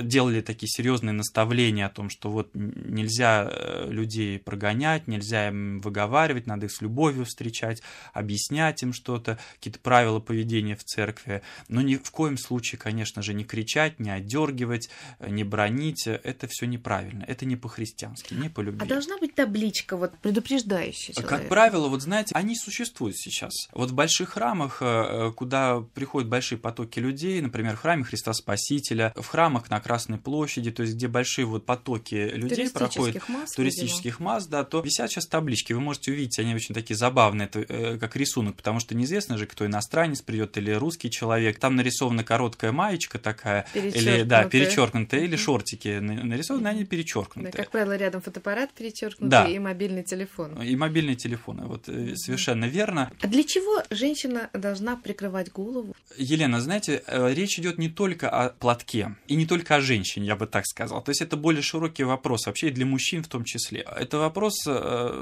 делали 0.00 0.40
такие 0.40 0.68
серьезные 0.68 1.12
наставления 1.12 1.86
о 1.86 1.90
том, 1.90 2.08
что 2.08 2.30
вот 2.30 2.48
нельзя 2.54 3.50
людей 3.86 4.38
прогонять, 4.38 5.06
нельзя 5.06 5.48
им 5.48 5.80
выговаривать, 5.80 6.46
надо 6.46 6.66
их 6.66 6.72
с 6.72 6.80
любовью 6.80 7.25
встречать, 7.26 7.82
объяснять 8.12 8.82
им 8.82 8.92
что-то, 8.92 9.38
какие-то 9.54 9.78
правила 9.80 10.20
поведения 10.20 10.76
в 10.76 10.84
церкви. 10.84 11.42
Но 11.68 11.80
ни 11.80 11.96
в 11.96 12.10
коем 12.10 12.38
случае, 12.38 12.78
конечно 12.78 13.22
же, 13.22 13.34
не 13.34 13.44
кричать, 13.44 14.00
не 14.00 14.10
отдергивать, 14.10 14.88
не 15.20 15.44
бронить. 15.44 16.06
Это 16.06 16.46
все 16.48 16.66
неправильно. 16.66 17.24
Это 17.26 17.44
не 17.44 17.56
по-христиански, 17.56 18.34
не 18.34 18.48
по 18.48 18.60
любви. 18.60 18.80
А 18.82 18.88
должна 18.88 19.18
быть 19.18 19.34
табличка, 19.34 19.96
вот 19.96 20.16
предупреждающая 20.18 21.14
человека? 21.14 21.38
Как 21.38 21.48
правило, 21.48 21.88
вот 21.88 22.02
знаете, 22.02 22.34
они 22.34 22.56
существуют 22.56 23.16
сейчас. 23.16 23.52
Вот 23.72 23.90
в 23.90 23.94
больших 23.94 24.30
храмах, 24.30 24.78
э, 24.80 25.32
куда 25.34 25.80
приходят 25.94 26.28
большие 26.28 26.58
потоки 26.58 27.00
людей, 27.00 27.40
например, 27.40 27.76
в 27.76 27.80
храме 27.80 28.04
Христа 28.04 28.32
Спасителя, 28.32 29.12
в 29.16 29.26
храмах 29.26 29.70
на 29.70 29.80
Красной 29.80 30.18
площади, 30.18 30.70
то 30.70 30.82
есть 30.82 30.94
где 30.94 31.08
большие 31.08 31.44
вот 31.44 31.66
потоки 31.66 32.14
людей 32.14 32.70
проходят, 32.70 33.28
масс, 33.28 33.52
туристических 33.52 34.20
масс, 34.20 34.46
да, 34.46 34.64
то 34.64 34.80
висят 34.80 35.10
сейчас 35.10 35.26
таблички. 35.26 35.72
Вы 35.72 35.80
можете 35.80 36.12
увидеть, 36.12 36.38
они 36.38 36.54
очень 36.54 36.74
такие 36.74 36.96
забавные 36.96 37.15
забавно 37.16 37.44
это 37.44 37.60
э, 37.60 37.96
как 37.98 38.14
рисунок, 38.16 38.56
потому 38.56 38.78
что 38.78 38.94
неизвестно 38.94 39.38
же, 39.38 39.46
кто 39.46 39.64
иностранец 39.64 40.20
придет 40.20 40.58
или 40.58 40.70
русский 40.72 41.10
человек. 41.10 41.58
Там 41.58 41.74
нарисована 41.74 42.24
короткая 42.24 42.72
маечка 42.72 43.18
такая, 43.18 43.66
или 43.74 44.22
да, 44.22 44.44
перечеркнутая, 44.44 45.22
или 45.22 45.36
шортики 45.36 45.98
нарисованы, 45.98 46.68
они 46.68 46.84
перечеркнуты. 46.84 47.50
Да, 47.50 47.56
как 47.56 47.70
правило, 47.70 47.96
рядом 47.96 48.20
фотоаппарат 48.20 48.70
перечеркнутый 48.72 49.30
да. 49.30 49.48
и 49.48 49.58
мобильный 49.58 50.02
телефон. 50.02 50.60
И 50.62 50.76
мобильный 50.76 51.16
телефон, 51.16 51.62
вот 51.64 51.88
mm-hmm. 51.88 52.16
совершенно 52.16 52.66
верно. 52.66 53.10
А 53.22 53.26
для 53.26 53.44
чего 53.44 53.82
женщина 53.90 54.50
должна 54.52 54.96
прикрывать 54.96 55.50
голову? 55.50 55.96
Елена, 56.18 56.60
знаете, 56.60 57.02
э, 57.06 57.32
речь 57.32 57.58
идет 57.58 57.78
не 57.78 57.88
только 57.88 58.28
о 58.28 58.50
платке 58.50 59.16
и 59.26 59.36
не 59.36 59.46
только 59.46 59.76
о 59.76 59.80
женщине, 59.80 60.26
я 60.26 60.36
бы 60.36 60.46
так 60.46 60.66
сказал. 60.66 61.02
То 61.02 61.10
есть 61.10 61.22
это 61.22 61.38
более 61.38 61.62
широкий 61.62 62.04
вопрос, 62.04 62.46
вообще 62.46 62.68
и 62.68 62.70
для 62.70 62.84
мужчин 62.84 63.22
в 63.22 63.28
том 63.28 63.44
числе. 63.44 63.86
Это 63.96 64.18
вопрос 64.18 64.54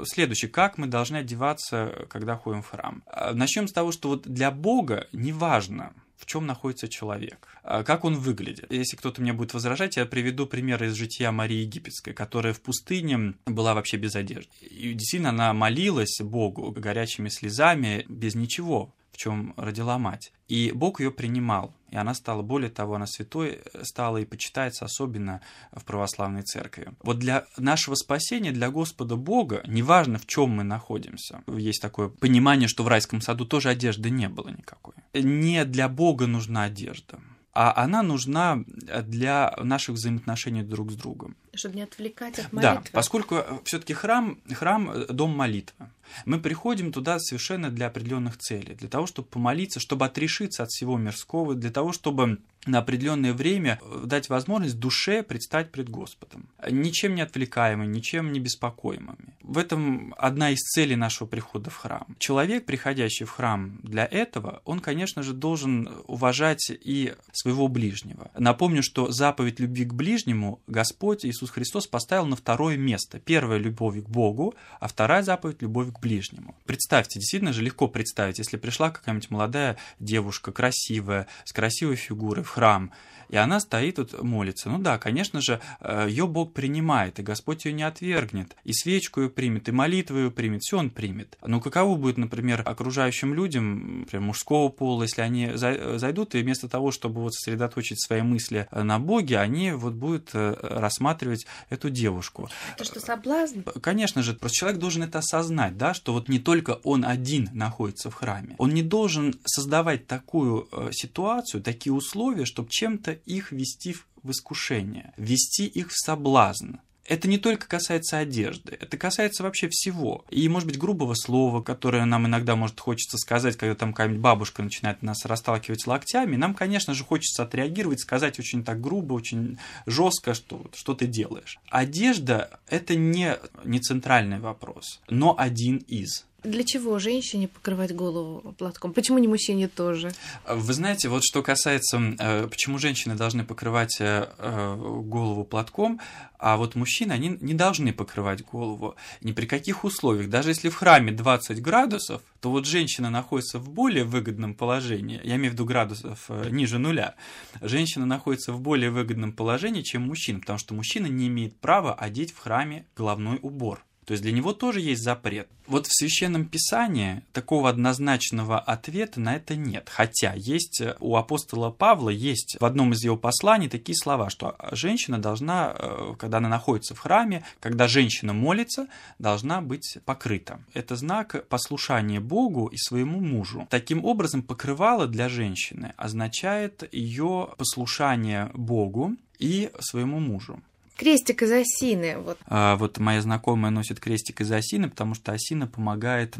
следующий: 0.05 0.47
как 0.47 0.77
мы 0.77 0.87
должны 0.87 1.17
одеваться 1.17 1.84
когда 2.09 2.35
ходим 2.35 2.61
в 2.61 2.69
храм. 2.69 3.03
А, 3.05 3.33
Начнем 3.33 3.67
с 3.67 3.73
того, 3.73 3.91
что 3.91 4.09
вот 4.09 4.27
для 4.27 4.51
Бога 4.51 5.07
не 5.11 5.31
важно, 5.31 5.93
в 6.17 6.25
чем 6.25 6.45
находится 6.45 6.87
человек, 6.87 7.47
а, 7.63 7.83
как 7.83 8.05
он 8.05 8.15
выглядит. 8.15 8.71
Если 8.71 8.95
кто-то 8.95 9.21
мне 9.21 9.33
будет 9.33 9.53
возражать, 9.53 9.97
я 9.97 10.05
приведу 10.05 10.47
пример 10.47 10.83
из 10.83 10.93
жития 10.93 11.31
Марии 11.31 11.57
Египетской, 11.57 12.13
которая 12.13 12.53
в 12.53 12.61
пустыне 12.61 13.35
была 13.45 13.73
вообще 13.73 13.97
без 13.97 14.15
одежды. 14.15 14.51
И 14.61 14.93
действительно 14.93 15.29
она 15.29 15.53
молилась 15.53 16.19
Богу 16.21 16.71
горячими 16.71 17.29
слезами, 17.29 18.05
без 18.07 18.35
ничего 18.35 18.93
в 19.15 19.17
чем 19.17 19.53
родила 19.55 19.97
мать. 19.97 20.33
И 20.49 20.73
Бог 20.73 20.99
ее 20.99 21.09
принимал, 21.09 21.73
и 21.95 21.97
она 21.97 22.13
стала, 22.13 22.41
более 22.41 22.69
того, 22.69 22.95
она 22.95 23.07
святой 23.07 23.61
стала 23.83 24.17
и 24.17 24.25
почитается 24.25 24.83
особенно 24.83 25.39
в 25.71 25.85
православной 25.85 26.41
церкви. 26.41 26.89
Вот 27.01 27.19
для 27.19 27.45
нашего 27.55 27.95
спасения, 27.95 28.51
для 28.51 28.69
Господа 28.69 29.15
Бога, 29.15 29.63
неважно, 29.65 30.19
в 30.19 30.25
чем 30.25 30.49
мы 30.49 30.63
находимся, 30.65 31.41
есть 31.47 31.81
такое 31.81 32.09
понимание, 32.09 32.67
что 32.67 32.83
в 32.83 32.89
райском 32.89 33.21
саду 33.21 33.45
тоже 33.45 33.69
одежды 33.69 34.09
не 34.09 34.27
было 34.27 34.49
никакой. 34.49 34.95
Не 35.13 35.63
для 35.63 35.87
Бога 35.87 36.27
нужна 36.27 36.63
одежда 36.63 37.19
а 37.57 37.71
она 37.81 38.03
нужна 38.03 38.65
для 38.67 39.55
наших 39.63 39.95
взаимоотношений 39.95 40.61
друг 40.61 40.91
с 40.91 40.95
другом. 40.95 41.37
Чтобы 41.53 41.75
не 41.75 41.83
отвлекать 41.83 42.37
от 42.37 42.51
молитвы. 42.51 42.81
Да, 42.83 42.89
поскольку 42.91 43.45
все-таки 43.63 43.93
храм, 43.93 44.37
храм– 44.53 44.91
дом 45.09 45.31
молитвы. 45.31 45.87
Мы 46.25 46.39
приходим 46.39 46.91
туда 46.91 47.19
совершенно 47.19 47.69
для 47.69 47.87
определенных 47.87 48.37
целей, 48.37 48.75
для 48.75 48.89
того, 48.89 49.07
чтобы 49.07 49.27
помолиться, 49.27 49.79
чтобы 49.79 50.05
отрешиться 50.05 50.63
от 50.63 50.69
всего 50.69 50.97
мирского, 50.97 51.55
для 51.55 51.71
того, 51.71 51.91
чтобы 51.91 52.39
на 52.65 52.79
определенное 52.79 53.33
время 53.33 53.79
дать 54.03 54.29
возможность 54.29 54.79
душе 54.79 55.23
предстать 55.23 55.71
пред 55.71 55.89
Господом, 55.89 56.49
ничем 56.69 57.15
не 57.15 57.21
отвлекаемыми, 57.21 57.87
ничем 57.87 58.31
не 58.31 58.39
беспокоимыми. 58.39 59.35
В 59.41 59.57
этом 59.57 60.15
одна 60.17 60.49
из 60.51 60.61
целей 60.61 60.95
нашего 60.95 61.27
прихода 61.27 61.69
в 61.69 61.75
храм. 61.75 62.15
Человек, 62.17 62.65
приходящий 62.65 63.25
в 63.25 63.29
храм 63.29 63.79
для 63.83 64.05
этого, 64.05 64.61
он, 64.65 64.79
конечно 64.79 65.21
же, 65.21 65.33
должен 65.33 65.89
уважать 66.07 66.71
и 66.71 67.13
своего 67.31 67.67
ближнего. 67.67 68.31
Напомню, 68.37 68.81
что 68.81 69.11
заповедь 69.11 69.59
любви 69.59 69.85
к 69.85 69.93
ближнему 69.93 70.61
Господь 70.67 71.25
Иисус 71.25 71.51
Христос 71.51 71.87
поставил 71.87 72.25
на 72.25 72.35
второе 72.35 72.77
место. 72.77 73.19
Первая– 73.19 73.59
любовь 73.59 74.03
к 74.03 74.09
Богу, 74.09 74.55
а 74.79 74.87
вторая 74.87 75.21
заповедь– 75.21 75.57
любовь 75.61 75.91
к 75.95 76.01
ближнему. 76.01 76.55
Представьте, 76.65 77.19
действительно 77.19 77.53
же 77.53 77.61
легко 77.61 77.87
представить, 77.87 78.39
если 78.39 78.57
пришла 78.57 78.89
какая-нибудь 78.91 79.29
молодая 79.29 79.77
девушка, 79.99 80.51
красивая, 80.51 81.27
с 81.43 81.53
красивой 81.53 81.95
фигурой 81.95 82.43
в 82.43 82.49
храм, 82.49 82.91
и 83.29 83.37
она 83.37 83.59
стоит 83.59 83.95
тут, 83.95 84.21
молится. 84.21 84.69
Ну 84.69 84.79
да, 84.79 84.97
конечно 84.97 85.41
же, 85.41 85.59
э, 85.79 86.07
ее 86.09 86.27
Бог 86.27 86.53
принимает, 86.53 87.19
и 87.19 87.23
Господь 87.23 87.65
ее 87.65 87.73
не 87.73 87.83
отвергнет, 87.83 88.55
и 88.63 88.73
свечку 88.73 89.21
ее 89.21 89.29
примет, 89.29 89.69
и 89.69 89.71
молитву 89.71 90.17
ее 90.17 90.31
примет, 90.31 90.61
все 90.61 90.77
он 90.77 90.89
примет. 90.89 91.37
Но 91.45 91.59
каково 91.59 91.95
будет, 91.95 92.17
например, 92.17 92.61
окружающим 92.65 93.33
людям, 93.33 94.01
например, 94.01 94.27
мужского 94.27 94.69
пола, 94.69 95.03
если 95.03 95.21
они 95.21 95.51
зайдут, 95.55 96.35
и 96.35 96.41
вместо 96.41 96.67
того, 96.67 96.91
чтобы 96.91 97.21
вот 97.21 97.33
сосредоточить 97.33 98.01
свои 98.01 98.21
мысли 98.21 98.67
на 98.71 98.99
Боге, 98.99 99.39
они 99.39 99.71
вот 99.71 99.93
будут 99.93 100.29
э, 100.33 100.55
рассматривать 100.61 101.45
эту 101.69 101.89
девушку. 101.89 102.49
Это 102.75 102.83
что, 102.83 102.99
соблазн? 102.99 103.61
Конечно 103.81 104.21
же, 104.23 104.33
просто 104.33 104.57
человек 104.57 104.79
должен 104.79 105.03
это 105.03 105.19
осознать, 105.19 105.77
да, 105.77 105.93
что 105.93 106.13
вот 106.13 106.29
не 106.29 106.39
только 106.39 106.79
он 106.83 107.05
один 107.05 107.49
находится 107.53 108.09
в 108.09 108.13
храме, 108.13 108.55
он 108.57 108.71
не 108.71 108.83
должен 108.83 109.35
создавать 109.45 110.07
такую 110.07 110.67
э, 110.71 110.89
ситуацию, 110.91 111.63
такие 111.63 111.93
условия, 111.93 112.45
чтобы 112.45 112.69
чем-то 112.69 113.14
их 113.25 113.51
вести 113.51 113.95
в 114.23 114.31
искушение, 114.31 115.13
вести 115.17 115.65
их 115.65 115.89
в 115.89 115.97
соблазн. 115.97 116.77
Это 117.07 117.27
не 117.27 117.37
только 117.37 117.67
касается 117.67 118.17
одежды, 118.17 118.75
это 118.79 118.97
касается 118.97 119.43
вообще 119.43 119.69
всего. 119.69 120.25
И, 120.31 120.49
может 120.49 120.67
быть, 120.67 120.79
грубого 120.79 121.13
слова, 121.13 121.61
которое 121.61 122.03
нам 122.05 122.25
иногда, 122.25 122.55
может, 122.55 122.79
хочется 122.79 123.17
сказать, 123.17 123.57
когда 123.57 123.75
там 123.75 123.93
какая-нибудь 123.93 124.21
бабушка 124.21 124.63
начинает 124.63 125.03
нас 125.03 125.23
расталкивать 125.25 125.85
локтями, 125.85 126.35
нам, 126.35 126.55
конечно 126.55 126.95
же, 126.95 127.03
хочется 127.03 127.43
отреагировать, 127.43 127.99
сказать 127.99 128.39
очень 128.39 128.63
так 128.63 128.81
грубо, 128.81 129.13
очень 129.13 129.59
жестко, 129.85 130.33
что, 130.33 130.65
что 130.73 130.95
ты 130.95 131.05
делаешь. 131.05 131.59
Одежда– 131.69 132.59
это 132.67 132.95
не, 132.95 133.37
не 133.63 133.79
центральный 133.79 134.39
вопрос, 134.39 134.99
но 135.07 135.35
один 135.37 135.77
из. 135.77 136.25
Для 136.45 136.63
чего 136.63 136.99
женщине 136.99 137.47
покрывать 137.47 137.93
голову 137.93 138.53
платком? 138.53 138.93
Почему 138.93 139.17
не 139.17 139.27
мужчине 139.27 139.67
тоже? 139.67 140.11
Вы 140.47 140.73
знаете, 140.73 141.09
вот 141.09 141.23
что 141.23 141.41
касается, 141.41 141.99
э, 142.19 142.47
почему 142.47 142.77
женщины 142.77 143.15
должны 143.15 143.43
покрывать 143.43 143.97
э, 143.99 144.29
э, 144.37 144.75
голову 145.03 145.43
платком, 145.43 145.99
а 146.37 146.57
вот 146.57 146.75
мужчины, 146.75 147.13
они 147.13 147.37
не 147.41 147.53
должны 147.53 147.93
покрывать 147.93 148.45
голову 148.45 148.95
ни 149.21 149.31
при 149.31 149.47
каких 149.47 149.83
условиях. 149.83 150.29
Даже 150.29 150.49
если 150.49 150.69
в 150.69 150.75
храме 150.75 151.11
20 151.11 151.61
градусов, 151.61 152.21
то 152.41 152.51
вот 152.51 152.67
женщина 152.67 153.09
находится 153.09 153.57
в 153.57 153.69
более 153.69 154.03
выгодном 154.03 154.53
положении, 154.53 155.19
я 155.23 155.37
имею 155.37 155.51
в 155.51 155.53
виду 155.53 155.65
градусов 155.65 156.29
ниже 156.51 156.77
нуля, 156.77 157.15
женщина 157.61 158.05
находится 158.05 158.53
в 158.53 158.61
более 158.61 158.91
выгодном 158.91 159.31
положении, 159.31 159.81
чем 159.81 160.03
мужчина, 160.03 160.41
потому 160.41 160.59
что 160.59 160.75
мужчина 160.75 161.07
не 161.07 161.27
имеет 161.27 161.55
права 161.59 161.93
одеть 161.95 162.31
в 162.31 162.37
храме 162.37 162.85
головной 162.95 163.39
убор. 163.41 163.83
То 164.05 164.11
есть 164.11 164.23
для 164.23 164.31
него 164.31 164.53
тоже 164.53 164.81
есть 164.81 165.03
запрет. 165.03 165.47
Вот 165.67 165.87
в 165.87 165.93
Священном 165.93 166.45
Писании 166.45 167.23
такого 167.33 167.69
однозначного 167.69 168.59
ответа 168.59 169.19
на 169.19 169.35
это 169.35 169.55
нет. 169.55 169.89
Хотя 169.91 170.33
есть 170.35 170.79
э, 170.79 170.95
у 170.99 171.15
апостола 171.15 171.71
Павла, 171.71 172.09
есть 172.09 172.57
в 172.59 172.65
одном 172.65 172.93
из 172.93 173.03
его 173.03 173.17
посланий 173.17 173.67
такие 173.67 173.95
слова, 173.95 174.29
что 174.29 174.55
женщина 174.71 175.17
должна, 175.17 175.75
э, 175.75 176.13
когда 176.19 176.37
она 176.37 176.49
находится 176.49 176.93
в 176.93 176.99
храме, 176.99 177.43
когда 177.59 177.87
женщина 177.87 178.33
молится, 178.33 178.87
должна 179.17 179.61
быть 179.61 179.97
покрыта. 180.05 180.59
Это 180.73 180.95
знак 180.95 181.47
послушания 181.49 182.19
Богу 182.19 182.67
и 182.67 182.77
своему 182.77 183.19
мужу. 183.19 183.67
Таким 183.71 184.05
образом, 184.05 184.43
покрывало 184.43 185.07
для 185.07 185.29
женщины 185.29 185.93
означает 185.97 186.87
ее 186.93 187.49
послушание 187.57 188.51
Богу 188.53 189.15
и 189.39 189.71
своему 189.79 190.19
мужу. 190.19 190.61
Крестик 190.95 191.43
из 191.43 191.51
осины. 191.51 192.17
Вот. 192.17 192.37
А, 192.47 192.75
вот 192.77 192.97
моя 192.99 193.21
знакомая 193.21 193.71
носит 193.71 193.99
крестик 193.99 194.41
из 194.41 194.51
осины, 194.51 194.89
потому 194.89 195.13
что 195.13 195.31
осина 195.31 195.67
помогает 195.67 196.35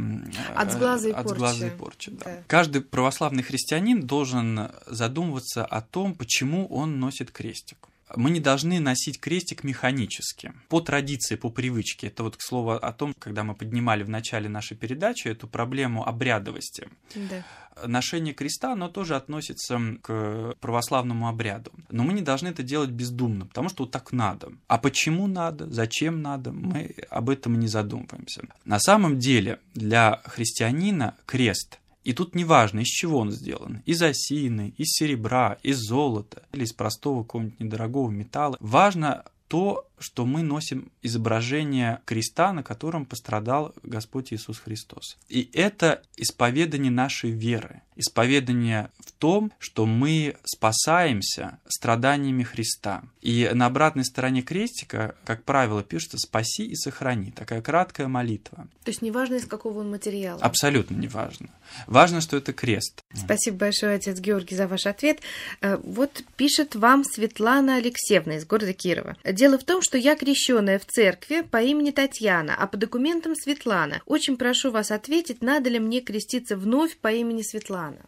от 0.56 0.72
сглаза 0.72 1.10
и 1.10 1.12
от 1.12 1.24
порчи. 1.24 1.38
Сглаза 1.38 1.68
и 1.68 1.70
порчи 1.70 2.12
да. 2.12 2.26
Да. 2.26 2.44
Каждый 2.48 2.82
православный 2.82 3.44
христианин 3.44 4.06
должен 4.06 4.72
задумываться 4.88 5.66
о 5.66 5.82
том, 5.82 6.16
почему 6.16 6.68
он 6.68 7.00
носит 7.00 7.32
крестик 7.32 7.90
мы 8.16 8.30
не 8.30 8.40
должны 8.40 8.80
носить 8.80 9.20
крестик 9.20 9.64
механически. 9.64 10.54
По 10.70 10.80
традиции, 10.82 11.36
по 11.36 11.50
привычке. 11.50 12.08
Это 12.08 12.24
вот 12.24 12.38
к 12.38 12.42
слову 12.42 12.72
о 12.72 12.94
том, 12.94 13.14
когда 13.18 13.44
мы 13.44 13.56
поднимали 13.56 14.04
в 14.04 14.10
начале 14.10 14.48
нашей 14.50 14.78
передачи 14.78 15.28
эту 15.28 15.48
проблему 15.48 16.08
обрядовости. 16.08 16.88
Да. 17.16 17.44
Ношение 17.86 18.34
креста, 18.34 18.74
оно 18.74 18.90
тоже 18.90 19.16
относится 19.16 19.80
к 20.02 20.56
православному 20.60 21.28
обряду. 21.28 21.72
Но 21.90 22.04
мы 22.04 22.14
не 22.14 22.22
должны 22.22 22.50
это 22.50 22.64
делать 22.64 22.90
бездумно, 22.90 23.46
потому 23.46 23.70
что 23.70 23.84
вот 23.84 23.92
так 23.92 24.12
надо. 24.12 24.50
А 24.68 24.78
почему 24.78 25.28
надо, 25.28 25.70
зачем 25.70 26.22
надо, 26.22 26.52
мы 26.52 26.96
об 27.10 27.30
этом 27.30 27.60
не 27.60 27.68
задумываемся. 27.68 28.44
На 28.64 28.80
самом 28.80 29.20
деле 29.20 29.60
для 29.74 30.22
христианина 30.26 31.16
крест– 31.26 31.80
и 32.06 32.14
тут 32.14 32.36
неважно, 32.36 32.82
из 32.82 32.88
чего 32.88 33.18
он 33.18 33.32
сделан. 33.32 33.82
Из 33.88 34.02
осины, 34.02 34.76
из 34.78 34.90
серебра, 34.92 35.58
из 35.64 35.78
золота 35.80 36.44
или 36.54 36.64
из 36.64 36.72
простого 36.72 37.24
какого-нибудь 37.24 37.60
недорогого 37.60 38.12
металла. 38.12 38.58
Важно 38.60 39.26
то, 39.48 39.88
что 40.00 40.26
мы 40.26 40.44
носим 40.44 40.92
изображение 41.02 42.02
креста, 42.06 42.54
на 42.54 42.64
котором 42.64 43.06
пострадал 43.06 43.74
Господь 43.84 44.34
Иисус 44.34 44.60
Христос. 44.60 45.18
И 45.30 45.50
это 45.54 46.02
исповедание 46.18 46.92
нашей 46.92 47.32
веры, 47.32 47.82
исповедание 47.96 48.90
в 49.00 49.12
том, 49.12 49.52
что 49.60 49.86
мы 49.86 50.36
спасаемся 50.44 51.60
страданиями 51.68 52.44
Христа. 52.44 53.04
И 53.22 53.50
на 53.54 53.68
обратной 53.68 54.06
стороне 54.06 54.42
крестика, 54.42 55.16
как 55.24 55.44
правило, 55.44 55.84
пишется 55.84 56.18
«спаси 56.18 56.66
и 56.66 56.76
сохрани». 56.76 57.32
Такая 57.32 57.62
краткая 57.62 58.08
молитва. 58.08 58.68
То 58.84 58.92
есть 58.92 59.02
неважно, 59.02 59.36
из 59.36 59.46
какого 59.46 59.80
он 59.80 59.90
материала? 59.90 60.42
Абсолютно 60.42 60.96
неважно. 60.96 61.50
Важно, 61.88 62.22
что 62.22 62.38
это 62.38 62.54
крест. 62.54 63.04
Спасибо 63.14 63.58
большое, 63.58 63.96
отец 63.96 64.20
Георгий, 64.20 64.56
за 64.56 64.68
ваш 64.68 64.86
ответ. 64.86 65.22
Э, 65.62 65.78
вот 65.78 66.24
пишет 66.36 66.76
вам 66.76 67.04
Светлана 67.04 67.78
Алексеевна 67.78 68.38
из 68.38 68.46
города 68.46 68.74
Кирова. 68.74 69.18
Дело 69.24 69.58
в 69.58 69.64
том, 69.64 69.82
что 69.82 69.95
я 69.98 70.16
крещенная 70.16 70.80
в 70.80 70.86
церкви 70.86 71.42
по 71.42 71.62
имени 71.62 71.92
Татьяна, 71.92 72.56
а 72.56 72.68
по 72.68 72.78
документам 72.78 73.36
Светлана. 73.36 74.02
Очень 74.06 74.38
прошу 74.38 74.72
вас 74.72 74.92
ответить, 74.92 75.42
надо 75.42 75.70
ли 75.70 75.80
мне 75.80 76.02
креститься 76.02 76.58
вновь 76.58 76.98
по 76.98 77.12
имени 77.12 77.42
Светлана. 77.42 78.00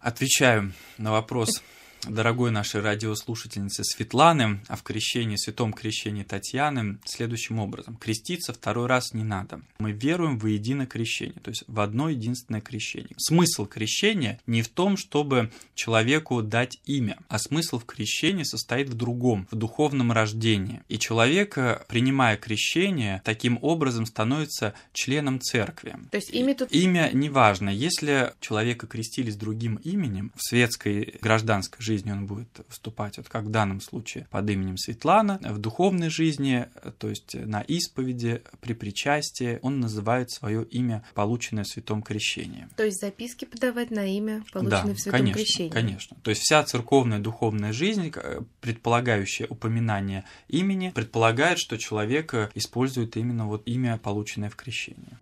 Отвечаю 0.00 0.72
на 0.98 1.12
вопрос 1.12 1.62
дорогой 2.08 2.50
нашей 2.50 2.80
радиослушательницы 2.80 3.84
Светланы, 3.84 4.60
а 4.68 4.76
в 4.76 4.82
крещении, 4.82 5.36
святом 5.36 5.72
крещении 5.72 6.22
Татьяны 6.22 6.98
следующим 7.04 7.58
образом. 7.58 7.96
Креститься 7.96 8.52
второй 8.52 8.86
раз 8.86 9.14
не 9.14 9.24
надо. 9.24 9.60
Мы 9.78 9.92
веруем 9.92 10.38
в 10.38 10.46
единое 10.46 10.86
крещение, 10.86 11.40
то 11.42 11.50
есть 11.50 11.64
в 11.66 11.80
одно 11.80 12.08
единственное 12.08 12.60
крещение. 12.60 13.14
Смысл 13.16 13.66
крещения 13.66 14.40
не 14.46 14.62
в 14.62 14.68
том, 14.68 14.96
чтобы 14.96 15.50
человеку 15.74 16.42
дать 16.42 16.78
имя, 16.84 17.18
а 17.28 17.38
смысл 17.38 17.78
в 17.78 17.84
крещении 17.84 18.44
состоит 18.44 18.88
в 18.88 18.94
другом, 18.94 19.48
в 19.50 19.56
духовном 19.56 20.12
рождении. 20.12 20.82
И 20.88 20.98
человек, 20.98 21.56
принимая 21.88 22.36
крещение, 22.36 23.22
таким 23.24 23.58
образом 23.62 24.06
становится 24.06 24.74
членом 24.92 25.40
церкви. 25.40 25.96
То 26.10 26.16
есть 26.16 26.30
имя 26.30 26.54
тут... 26.54 26.72
Имя 26.72 27.10
не 27.12 27.28
важно. 27.28 27.70
Если 27.70 28.32
человека 28.40 28.86
крестили 28.86 29.30
с 29.30 29.36
другим 29.36 29.76
именем 29.76 30.32
в 30.34 30.42
светской 30.42 31.16
гражданской 31.20 31.82
жизни, 31.82 31.93
жизни 31.94 32.12
он 32.12 32.26
будет 32.26 32.48
вступать, 32.68 33.16
вот 33.18 33.28
как 33.28 33.44
в 33.44 33.50
данном 33.50 33.80
случае 33.80 34.26
под 34.30 34.50
именем 34.50 34.76
Светлана, 34.76 35.38
в 35.42 35.58
духовной 35.58 36.10
жизни, 36.10 36.66
то 36.98 37.08
есть 37.08 37.34
на 37.34 37.60
исповеди, 37.60 38.42
при 38.60 38.74
причастии, 38.74 39.58
он 39.62 39.80
называет 39.80 40.30
свое 40.30 40.64
имя, 40.64 41.04
полученное 41.14 41.64
в 41.64 41.68
святом 41.68 42.02
крещении. 42.02 42.68
То 42.76 42.84
есть 42.84 43.00
записки 43.00 43.44
подавать 43.44 43.90
на 43.90 44.06
имя, 44.06 44.44
полученное 44.52 44.84
да, 44.84 44.94
в 44.94 45.00
святом 45.00 45.20
конечно, 45.20 45.42
крещении. 45.42 45.70
конечно. 45.70 46.16
То 46.22 46.30
есть 46.30 46.42
вся 46.42 46.62
церковная 46.64 47.18
духовная 47.18 47.72
жизнь, 47.72 48.12
предполагающая 48.60 49.46
упоминание 49.46 50.24
имени, 50.48 50.90
предполагает, 50.90 51.58
что 51.58 51.78
человек 51.78 52.34
использует 52.54 53.16
именно 53.16 53.46
вот 53.46 53.62
имя, 53.66 53.98
полученное 53.98 54.50
в 54.50 54.56
крещении. 54.56 55.18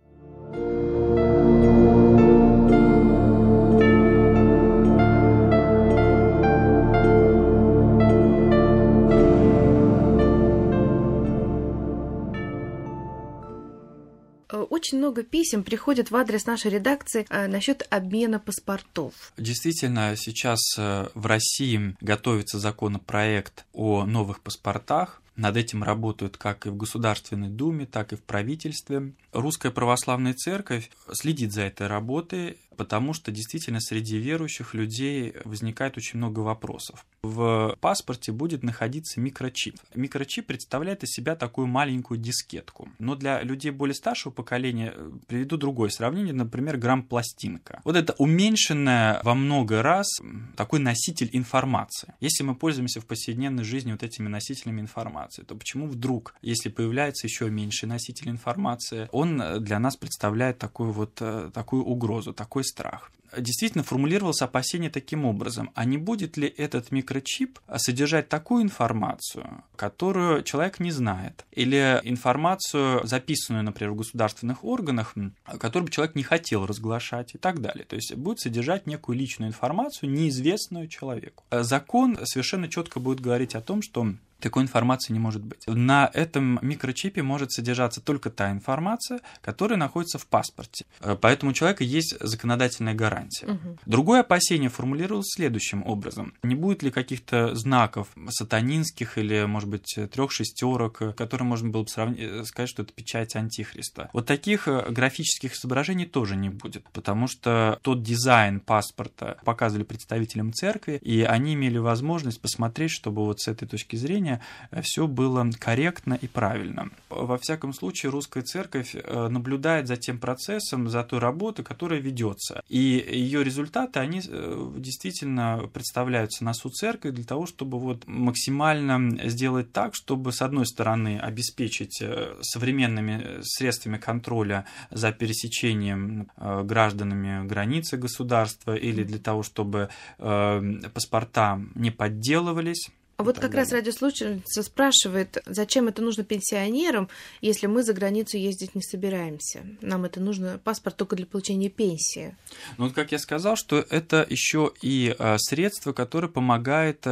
Очень 14.72 14.96
много 14.96 15.22
писем 15.22 15.64
приходит 15.64 16.10
в 16.10 16.16
адрес 16.16 16.46
нашей 16.46 16.70
редакции 16.70 17.26
э, 17.28 17.46
насчет 17.46 17.86
обмена 17.90 18.38
паспортов. 18.38 19.12
Действительно, 19.36 20.14
сейчас 20.16 20.60
э, 20.78 21.08
в 21.14 21.26
России 21.26 21.94
готовится 22.00 22.58
законопроект 22.58 23.66
о 23.74 24.06
новых 24.06 24.40
паспортах. 24.40 25.20
Над 25.36 25.58
этим 25.58 25.82
работают 25.82 26.38
как 26.38 26.66
и 26.66 26.70
в 26.70 26.76
Государственной 26.76 27.48
Думе, 27.48 27.84
так 27.84 28.14
и 28.14 28.16
в 28.16 28.22
правительстве. 28.22 29.12
Русская 29.32 29.70
православная 29.70 30.32
церковь 30.32 30.90
следит 31.12 31.52
за 31.52 31.62
этой 31.62 31.86
работой, 31.86 32.58
потому 32.76 33.12
что 33.12 33.30
действительно 33.30 33.80
среди 33.80 34.18
верующих 34.18 34.74
людей 34.74 35.34
возникает 35.44 35.96
очень 35.96 36.18
много 36.18 36.40
вопросов. 36.40 37.04
В 37.22 37.76
паспорте 37.80 38.32
будет 38.32 38.62
находиться 38.62 39.20
микрочип. 39.20 39.76
Микрочип 39.94 40.46
представляет 40.46 41.04
из 41.04 41.10
себя 41.10 41.36
такую 41.36 41.66
маленькую 41.66 42.18
дискетку. 42.18 42.88
Но 42.98 43.14
для 43.14 43.42
людей 43.42 43.70
более 43.70 43.94
старшего 43.94 44.32
поколения 44.32 44.92
э, 44.94 45.10
приведу 45.26 45.56
другое 45.56 45.90
сравнение, 45.90 46.32
например, 46.32 46.76
грамм-пластинка. 46.78 47.80
Вот 47.84 47.96
это 47.96 48.14
уменьшенная 48.18 49.20
во 49.22 49.34
много 49.34 49.82
раз 49.82 50.08
такой 50.56 50.80
носитель 50.80 51.30
информации. 51.32 52.14
Если 52.20 52.42
мы 52.42 52.54
пользуемся 52.54 53.00
в 53.00 53.06
повседневной 53.06 53.64
жизни 53.64 53.92
вот 53.92 54.02
этими 54.02 54.28
носителями 54.28 54.80
информации, 54.80 55.42
то 55.42 55.54
почему 55.54 55.86
вдруг, 55.86 56.34
если 56.42 56.68
появляется 56.68 57.26
еще 57.26 57.50
меньший 57.50 57.88
носитель 57.88 58.30
информации, 58.30 59.08
он 59.12 59.42
для 59.60 59.78
нас 59.78 59.96
представляет 59.96 60.58
такую 60.58 60.92
вот 60.92 61.18
э, 61.20 61.50
такую 61.52 61.84
угрозу, 61.84 62.32
такой 62.32 62.61
страх 62.64 63.10
действительно 63.36 63.84
формулировалось 63.84 64.42
опасение 64.42 64.90
таким 64.90 65.24
образом, 65.24 65.70
а 65.74 65.84
не 65.84 65.96
будет 65.96 66.36
ли 66.36 66.48
этот 66.48 66.90
микрочип 66.90 67.58
содержать 67.76 68.28
такую 68.28 68.62
информацию, 68.62 69.64
которую 69.76 70.42
человек 70.42 70.80
не 70.80 70.90
знает, 70.90 71.44
или 71.52 72.00
информацию, 72.04 73.06
записанную, 73.06 73.64
например, 73.64 73.92
в 73.92 73.96
государственных 73.96 74.64
органах, 74.64 75.14
которую 75.58 75.86
бы 75.86 75.92
человек 75.92 76.14
не 76.14 76.22
хотел 76.22 76.66
разглашать 76.66 77.34
и 77.34 77.38
так 77.38 77.60
далее. 77.60 77.84
То 77.84 77.96
есть 77.96 78.14
будет 78.14 78.40
содержать 78.40 78.86
некую 78.86 79.18
личную 79.18 79.48
информацию, 79.48 80.10
неизвестную 80.10 80.88
человеку. 80.88 81.44
Закон 81.50 82.18
совершенно 82.24 82.68
четко 82.68 83.00
будет 83.00 83.20
говорить 83.20 83.54
о 83.54 83.60
том, 83.60 83.82
что 83.82 84.14
такой 84.42 84.64
информации 84.64 85.12
не 85.12 85.18
может 85.18 85.42
быть. 85.42 85.66
На 85.66 86.10
этом 86.12 86.58
микрочипе 86.62 87.22
может 87.22 87.52
содержаться 87.52 88.00
только 88.00 88.30
та 88.30 88.50
информация, 88.50 89.20
которая 89.40 89.78
находится 89.78 90.18
в 90.18 90.26
паспорте. 90.26 90.84
Э, 91.00 91.16
поэтому 91.20 91.52
у 91.52 91.54
человека 91.54 91.84
есть 91.84 92.16
законодательная 92.20 92.94
гарантия. 92.94 93.46
Угу. 93.46 93.78
Другое 93.86 94.20
опасение 94.20 94.68
формулировалось 94.68 95.32
следующим 95.34 95.84
образом. 95.86 96.34
Не 96.42 96.54
будет 96.54 96.82
ли 96.82 96.90
каких-то 96.90 97.54
знаков 97.54 98.08
сатанинских 98.28 99.18
или, 99.18 99.44
может 99.44 99.68
быть, 99.68 99.98
трех 100.12 100.32
шестерок, 100.32 100.98
которые 101.16 101.46
можно 101.46 101.68
было 101.70 101.84
бы 101.84 101.88
сравнить, 101.88 102.20
э, 102.20 102.44
сказать, 102.44 102.68
что 102.68 102.82
это 102.82 102.92
печать 102.92 103.36
антихриста. 103.36 104.10
Вот 104.12 104.26
таких 104.26 104.68
э, 104.68 104.90
графических 104.90 105.54
изображений 105.54 106.06
тоже 106.06 106.36
не 106.36 106.48
будет, 106.48 106.84
потому 106.92 107.28
что 107.28 107.78
тот 107.82 108.02
дизайн 108.02 108.60
паспорта 108.60 109.38
показывали 109.44 109.84
представителям 109.84 110.52
церкви, 110.52 110.98
и 111.02 111.22
они 111.22 111.54
имели 111.54 111.78
возможность 111.78 112.40
посмотреть, 112.40 112.90
чтобы 112.90 113.24
вот 113.24 113.40
с 113.40 113.48
этой 113.48 113.68
точки 113.68 113.96
зрения 113.96 114.31
образования 114.32 114.40
э, 114.70 114.82
все 114.82 115.06
было 115.06 115.50
корректно 115.58 116.14
и 116.14 116.28
правильно. 116.28 116.90
Во 117.08 117.36
всяком 117.38 117.72
случае, 117.72 118.10
русская 118.10 118.42
церковь 118.42 118.94
э, 118.94 119.28
наблюдает 119.28 119.86
за 119.86 119.96
тем 119.96 120.18
процессом, 120.18 120.88
за 120.88 121.02
той 121.04 121.18
работой, 121.18 121.64
которая 121.64 122.00
ведется. 122.00 122.62
И 122.68 122.78
ее 122.78 123.44
результаты, 123.44 124.00
они 124.00 124.20
э, 124.26 124.72
действительно 124.76 125.68
представляются 125.72 126.44
на 126.44 126.54
суд 126.54 126.74
церкви 126.74 127.10
для 127.10 127.24
того, 127.24 127.46
чтобы 127.46 127.78
вот 127.78 128.06
максимально 128.06 129.28
сделать 129.28 129.72
так, 129.72 129.94
чтобы, 129.94 130.32
с 130.32 130.42
одной 130.42 130.66
стороны, 130.66 131.18
обеспечить 131.18 132.02
современными 132.40 133.40
средствами 133.42 133.98
контроля 133.98 134.64
за 134.90 135.12
пересечением 135.12 136.28
гражданами 136.36 137.46
границы 137.46 137.96
государства 137.96 138.74
или 138.74 139.04
для 139.04 139.18
того, 139.18 139.42
чтобы 139.42 139.88
паспорта 140.18 141.60
не 141.74 141.90
подделывались, 141.90 142.90
а 143.16 143.24
вот 143.24 143.36
как 143.36 143.52
далее. 143.52 143.58
раз 143.58 143.72
радиослушательница 143.72 144.62
спрашивает, 144.62 145.42
зачем 145.46 145.88
это 145.88 146.02
нужно 146.02 146.24
пенсионерам, 146.24 147.08
если 147.40 147.66
мы 147.66 147.82
за 147.82 147.92
границу 147.92 148.36
ездить 148.36 148.74
не 148.74 148.82
собираемся? 148.82 149.64
Нам 149.80 150.04
это 150.04 150.20
нужно 150.20 150.58
паспорт 150.62 150.96
только 150.96 151.16
для 151.16 151.26
получения 151.26 151.68
пенсии. 151.68 152.36
Ну 152.78 152.86
вот 152.86 152.94
как 152.94 153.12
я 153.12 153.18
сказал, 153.18 153.56
что 153.56 153.84
это 153.90 154.26
еще 154.28 154.72
и 154.80 155.14
а, 155.18 155.36
средство, 155.38 155.92
которое 155.92 156.28
помогает 156.28 157.06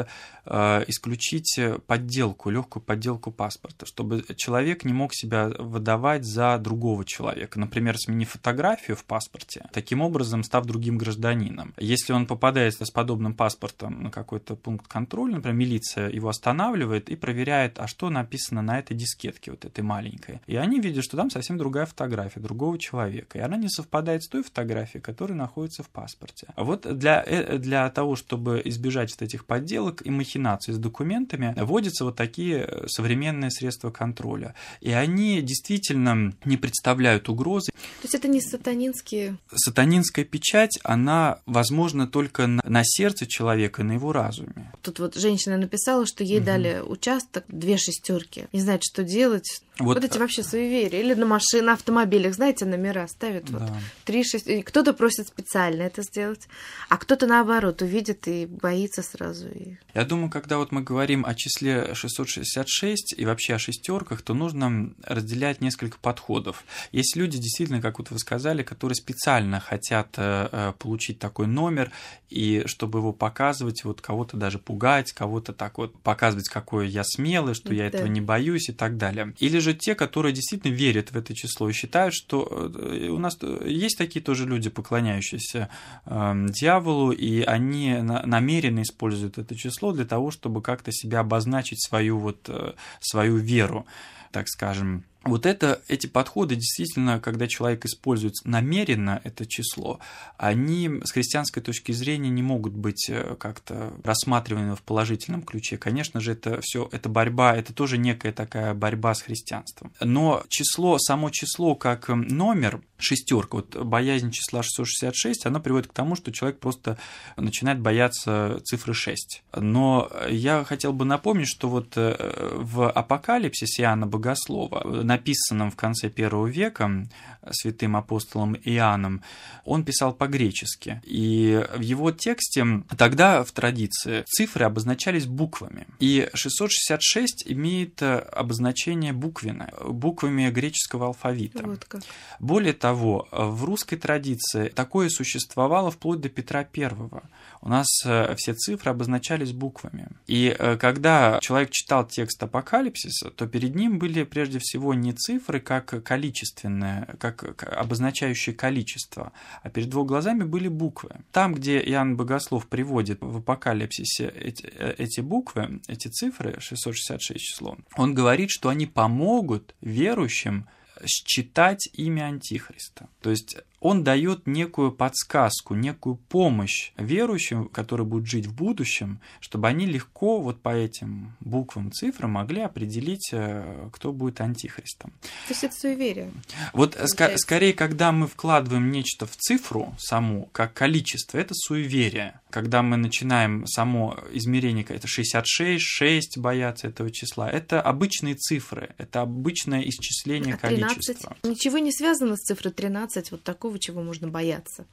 а, 0.46 0.84
исключить 0.88 1.60
подделку, 1.86 2.50
легкую 2.50 2.82
подделку 2.82 3.30
паспорта, 3.30 3.86
чтобы 3.86 4.24
человек 4.36 4.84
не 4.84 4.92
мог 4.92 5.14
себя 5.14 5.48
выдавать 5.58 6.24
за 6.24 6.58
другого 6.58 7.04
человека, 7.04 7.58
например, 7.60 7.98
сменив 7.98 8.30
фотографию 8.30 8.96
в 8.96 9.04
паспорте, 9.04 9.68
таким 9.72 10.00
образом 10.00 10.42
став 10.44 10.64
другим 10.66 10.98
гражданином. 10.98 11.74
Если 11.78 12.12
он 12.12 12.26
попадает 12.26 12.74
с 12.80 12.90
подобным 12.90 13.34
паспортом 13.34 14.02
на 14.02 14.10
какой-то 14.10 14.56
пункт 14.56 14.88
контроля, 14.88 15.34
например, 15.34 15.56
милиция 15.56 15.89
его 15.96 16.28
останавливает 16.28 17.08
и 17.08 17.16
проверяет, 17.16 17.78
а 17.78 17.86
что 17.86 18.10
написано 18.10 18.62
на 18.62 18.78
этой 18.78 18.96
дискетке, 18.96 19.50
вот 19.50 19.64
этой 19.64 19.82
маленькой. 19.82 20.40
И 20.46 20.56
они 20.56 20.80
видят, 20.80 21.04
что 21.04 21.16
там 21.16 21.30
совсем 21.30 21.58
другая 21.58 21.86
фотография, 21.86 22.40
другого 22.40 22.78
человека. 22.78 23.38
И 23.38 23.40
она 23.40 23.56
не 23.56 23.68
совпадает 23.68 24.22
с 24.22 24.28
той 24.28 24.42
фотографией, 24.42 25.02
которая 25.02 25.36
находится 25.36 25.82
в 25.82 25.88
паспорте. 25.88 26.48
Вот 26.56 26.86
для, 26.98 27.22
э, 27.26 27.58
для 27.58 27.88
того, 27.90 28.16
чтобы 28.16 28.62
избежать 28.64 29.10
вот 29.12 29.22
этих 29.22 29.44
подделок 29.44 30.04
и 30.06 30.10
махинаций 30.10 30.74
с 30.74 30.78
документами, 30.78 31.54
вводятся 31.56 32.04
вот 32.04 32.16
такие 32.16 32.66
э, 32.66 32.86
современные 32.88 33.50
средства 33.50 33.90
контроля. 33.90 34.54
И 34.80 34.92
они 34.92 35.42
действительно 35.42 36.32
не 36.44 36.56
представляют 36.56 37.28
угрозы. 37.28 37.72
То 37.72 38.04
есть 38.04 38.14
это 38.14 38.28
не 38.28 38.40
сатанинские... 38.40 39.36
Сатанинская 39.54 40.24
печать, 40.24 40.78
она 40.84 41.40
возможна 41.46 42.06
только 42.06 42.46
на, 42.46 42.62
на 42.64 42.82
сердце 42.84 43.26
человека, 43.26 43.82
на 43.82 43.92
его 43.92 44.12
разуме. 44.12 44.72
Тут 44.82 44.98
вот 44.98 45.14
женщина 45.16 45.56
написала, 45.56 45.79
написала, 45.80 46.06
что 46.06 46.24
ей 46.24 46.38
угу. 46.38 46.46
дали 46.46 46.82
участок, 46.84 47.44
две 47.48 47.76
шестерки. 47.76 48.46
Не 48.52 48.60
знает, 48.60 48.82
что 48.84 49.02
делать. 49.02 49.62
Вот, 49.80 49.94
вот 49.94 50.04
эти 50.04 50.18
вообще 50.18 50.42
суеверия. 50.42 51.00
Или 51.00 51.14
на 51.14 51.26
машинах, 51.26 51.66
на 51.66 51.72
автомобилях, 51.72 52.34
знаете, 52.34 52.64
номера 52.64 53.06
ставят 53.08 53.50
да. 53.50 53.58
вот 53.58 53.70
три 54.04 54.24
шесть. 54.24 54.46
Кто-то 54.64 54.92
просит 54.92 55.28
специально 55.28 55.82
это 55.82 56.02
сделать, 56.02 56.48
а 56.88 56.96
кто-то 56.96 57.26
наоборот 57.26 57.82
увидит 57.82 58.28
и 58.28 58.46
боится 58.46 59.02
сразу. 59.02 59.48
И... 59.48 59.76
Я 59.94 60.04
думаю, 60.04 60.30
когда 60.30 60.58
вот 60.58 60.72
мы 60.72 60.82
говорим 60.82 61.24
о 61.24 61.34
числе 61.34 61.94
666 61.94 63.14
и 63.16 63.24
вообще 63.24 63.54
о 63.54 63.58
шестерках, 63.58 64.22
то 64.22 64.34
нужно 64.34 64.92
разделять 65.02 65.60
несколько 65.60 65.98
подходов. 65.98 66.64
Есть 66.92 67.16
люди, 67.16 67.38
действительно, 67.38 67.80
как 67.80 67.98
вот 67.98 68.10
вы 68.10 68.18
сказали, 68.18 68.62
которые 68.62 68.96
специально 68.96 69.60
хотят 69.60 70.14
э, 70.16 70.48
э, 70.50 70.72
получить 70.78 71.18
такой 71.18 71.46
номер, 71.46 71.90
и 72.28 72.62
чтобы 72.66 73.00
его 73.00 73.12
показывать, 73.12 73.84
вот 73.84 74.00
кого-то 74.00 74.36
даже 74.36 74.58
пугать, 74.58 75.12
кого-то 75.12 75.52
так 75.52 75.78
вот 75.78 75.98
показывать, 76.00 76.48
какой 76.48 76.88
я 76.88 77.02
смелый, 77.04 77.54
что 77.54 77.74
я 77.74 77.90
да. 77.90 77.98
этого 77.98 78.06
не 78.06 78.20
боюсь 78.20 78.68
и 78.68 78.72
так 78.72 78.96
далее. 78.96 79.34
Или 79.38 79.58
же 79.58 79.69
те, 79.74 79.94
которые 79.94 80.32
действительно 80.32 80.72
верят 80.72 81.12
в 81.12 81.16
это 81.16 81.34
число 81.34 81.68
и 81.68 81.72
считают, 81.72 82.14
что 82.14 82.72
э, 82.74 83.08
у 83.08 83.18
нас 83.18 83.38
есть 83.64 83.98
такие 83.98 84.22
тоже 84.22 84.46
люди, 84.46 84.70
поклоняющиеся 84.70 85.68
э, 86.06 86.46
дьяволу, 86.48 87.12
и 87.12 87.42
они 87.42 87.94
намеренно 88.00 88.82
используют 88.82 89.38
это 89.38 89.54
число 89.54 89.92
для 89.92 90.04
того, 90.04 90.30
чтобы 90.30 90.62
как-то 90.62 90.92
себя 90.92 91.20
обозначить 91.20 91.82
свою 91.82 92.18
вот 92.18 92.48
э, 92.48 92.72
свою 93.00 93.36
веру, 93.36 93.86
так 94.32 94.48
скажем. 94.48 95.04
Вот 95.24 95.44
это, 95.44 95.82
эти 95.88 96.06
подходы 96.06 96.54
действительно, 96.54 97.20
когда 97.20 97.46
человек 97.46 97.84
использует 97.84 98.34
намеренно 98.44 99.20
это 99.22 99.44
число, 99.44 100.00
они 100.38 100.88
с 101.04 101.12
христианской 101.12 101.62
точки 101.62 101.92
зрения 101.92 102.30
не 102.30 102.42
могут 102.42 102.72
быть 102.72 103.06
э, 103.10 103.36
как-то 103.38 103.92
рассматриваны 104.02 104.76
в 104.76 104.82
положительном 104.82 105.42
ключе. 105.42 105.76
Конечно 105.76 106.20
же, 106.20 106.32
это 106.32 106.60
все, 106.62 106.88
это 106.90 107.10
борьба, 107.10 107.54
это 107.54 107.74
тоже 107.74 107.98
некая 107.98 108.32
такая 108.32 108.72
борьба 108.72 109.14
с 109.14 109.20
христианством. 109.20 109.92
Но 110.00 110.42
число, 110.48 110.98
само 110.98 111.28
число 111.28 111.74
как 111.74 112.08
номер, 112.08 112.80
шестерка, 112.96 113.58
вот 113.58 113.76
боязнь 113.76 114.30
числа 114.30 114.62
666, 114.62 115.44
она 115.44 115.60
приводит 115.60 115.88
к 115.88 115.92
тому, 115.92 116.16
что 116.16 116.32
человек 116.32 116.60
просто 116.60 116.96
начинает 117.36 117.78
бояться 117.78 118.60
цифры 118.64 118.94
6. 118.94 119.42
Но 119.56 120.10
я 120.30 120.64
хотел 120.64 120.94
бы 120.94 121.04
напомнить, 121.04 121.48
что 121.48 121.68
вот 121.68 121.92
э, 121.96 122.16
в 122.54 122.90
апокалипсисе 122.90 123.82
Иоанна 123.82 124.06
Богослова 124.06 125.02
написанном 125.10 125.70
в 125.70 125.76
конце 125.76 126.08
первого 126.08 126.46
века 126.46 127.06
святым 127.50 127.96
апостолом 127.96 128.54
Иоанном, 128.54 129.22
он 129.64 129.84
писал 129.84 130.12
по-гречески. 130.12 131.00
И 131.04 131.66
в 131.74 131.80
его 131.80 132.12
тексте 132.12 132.84
тогда 132.96 133.42
в 133.42 133.50
традиции 133.50 134.24
цифры 134.26 134.64
обозначались 134.64 135.26
буквами. 135.26 135.86
И 135.98 136.28
666 136.34 137.44
имеет 137.46 138.02
обозначение 138.02 139.12
буквенное, 139.12 139.72
буквами 139.84 140.50
греческого 140.50 141.06
алфавита. 141.06 141.66
Вот 141.66 141.84
как. 141.84 142.02
Более 142.38 142.72
того, 142.72 143.28
в 143.32 143.64
русской 143.64 143.96
традиции 143.96 144.68
такое 144.68 145.08
существовало 145.08 145.90
вплоть 145.90 146.20
до 146.20 146.28
Петра 146.28 146.62
Первого 146.64 147.22
у 147.62 147.68
нас 147.68 147.86
э, 148.04 148.34
все 148.36 148.54
цифры 148.54 148.90
обозначались 148.90 149.52
буквами. 149.52 150.08
И 150.26 150.54
э, 150.58 150.76
когда 150.76 151.38
человек 151.42 151.70
читал 151.70 152.06
текст 152.06 152.42
апокалипсиса, 152.42 153.30
то 153.30 153.46
перед 153.46 153.74
ним 153.74 153.98
были 153.98 154.22
прежде 154.24 154.58
всего 154.58 154.94
не 154.94 155.12
цифры 155.12 155.60
как 155.60 156.02
количественное, 156.02 157.16
как 157.18 157.62
обозначающее 157.62 158.54
количество, 158.54 159.32
а 159.62 159.68
перед 159.68 159.88
его 159.88 160.04
глазами 160.04 160.44
были 160.44 160.68
буквы. 160.68 161.10
Там, 161.32 161.54
где 161.54 161.78
Иоанн 161.80 162.16
Богослов 162.16 162.66
приводит 162.66 163.18
в 163.20 163.38
апокалипсисе 163.38 164.28
эти, 164.28 164.66
э, 164.66 164.94
эти 164.96 165.20
буквы, 165.20 165.80
эти 165.86 166.08
цифры, 166.08 166.56
666 166.60 167.40
число, 167.40 167.76
он 167.96 168.14
говорит, 168.14 168.50
что 168.50 168.70
они 168.70 168.86
помогут 168.86 169.74
верующим 169.82 170.66
считать 171.06 171.88
имя 171.94 172.24
Антихриста. 172.24 173.08
То 173.20 173.30
есть 173.30 173.56
он 173.80 174.04
дает 174.04 174.46
некую 174.46 174.92
подсказку, 174.92 175.74
некую 175.74 176.16
помощь 176.16 176.92
верующим, 176.96 177.66
которые 177.68 178.06
будут 178.06 178.28
жить 178.28 178.46
в 178.46 178.54
будущем, 178.54 179.20
чтобы 179.40 179.68
они 179.68 179.86
легко 179.86 180.40
вот 180.40 180.60
по 180.60 180.74
этим 180.74 181.32
буквам, 181.40 181.90
цифрам 181.90 182.30
могли 182.30 182.60
определить, 182.60 183.30
э, 183.32 183.88
кто 183.92 184.12
будет 184.12 184.40
антихристом. 184.40 185.12
То 185.20 185.50
есть 185.50 185.64
это 185.64 185.74
суеверие. 185.74 186.30
Вот 186.74 186.96
ск- 186.96 187.36
скорее, 187.38 187.72
когда 187.72 188.12
мы 188.12 188.26
вкладываем 188.26 188.90
нечто 188.90 189.26
в 189.26 189.36
цифру 189.36 189.94
саму, 189.98 190.48
как 190.52 190.74
количество, 190.74 191.38
это 191.38 191.54
суеверие. 191.54 192.40
Когда 192.50 192.82
мы 192.82 192.96
начинаем 192.96 193.66
само 193.66 194.18
измерение, 194.32 194.84
это 194.88 195.06
66, 195.06 195.82
6 195.82 196.38
бояться 196.38 196.88
этого 196.88 197.10
числа, 197.10 197.48
это 197.48 197.80
обычные 197.80 198.34
цифры, 198.34 198.94
это 198.98 199.22
обычное 199.22 199.80
исчисление 199.82 200.54
а 200.60 200.68
13? 200.68 200.96
количества. 200.96 201.36
Ничего 201.44 201.78
не 201.78 201.92
связано 201.92 202.36
с 202.36 202.40
цифрой 202.40 202.72
13, 202.72 203.30
вот 203.30 203.42
такого 203.42 203.69
такого, 203.70 203.78
чего 203.78 204.02
можно 204.02 204.28
бояться? 204.28 204.84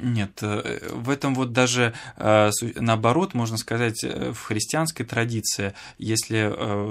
Нет, 0.00 0.38
э, 0.42 0.88
в 0.92 1.10
этом 1.10 1.34
вот 1.34 1.52
даже 1.52 1.94
э, 2.16 2.50
наоборот, 2.76 3.34
можно 3.34 3.56
сказать, 3.56 4.04
э, 4.04 4.32
в 4.32 4.40
христианской 4.42 5.06
традиции, 5.06 5.74
если 5.98 6.38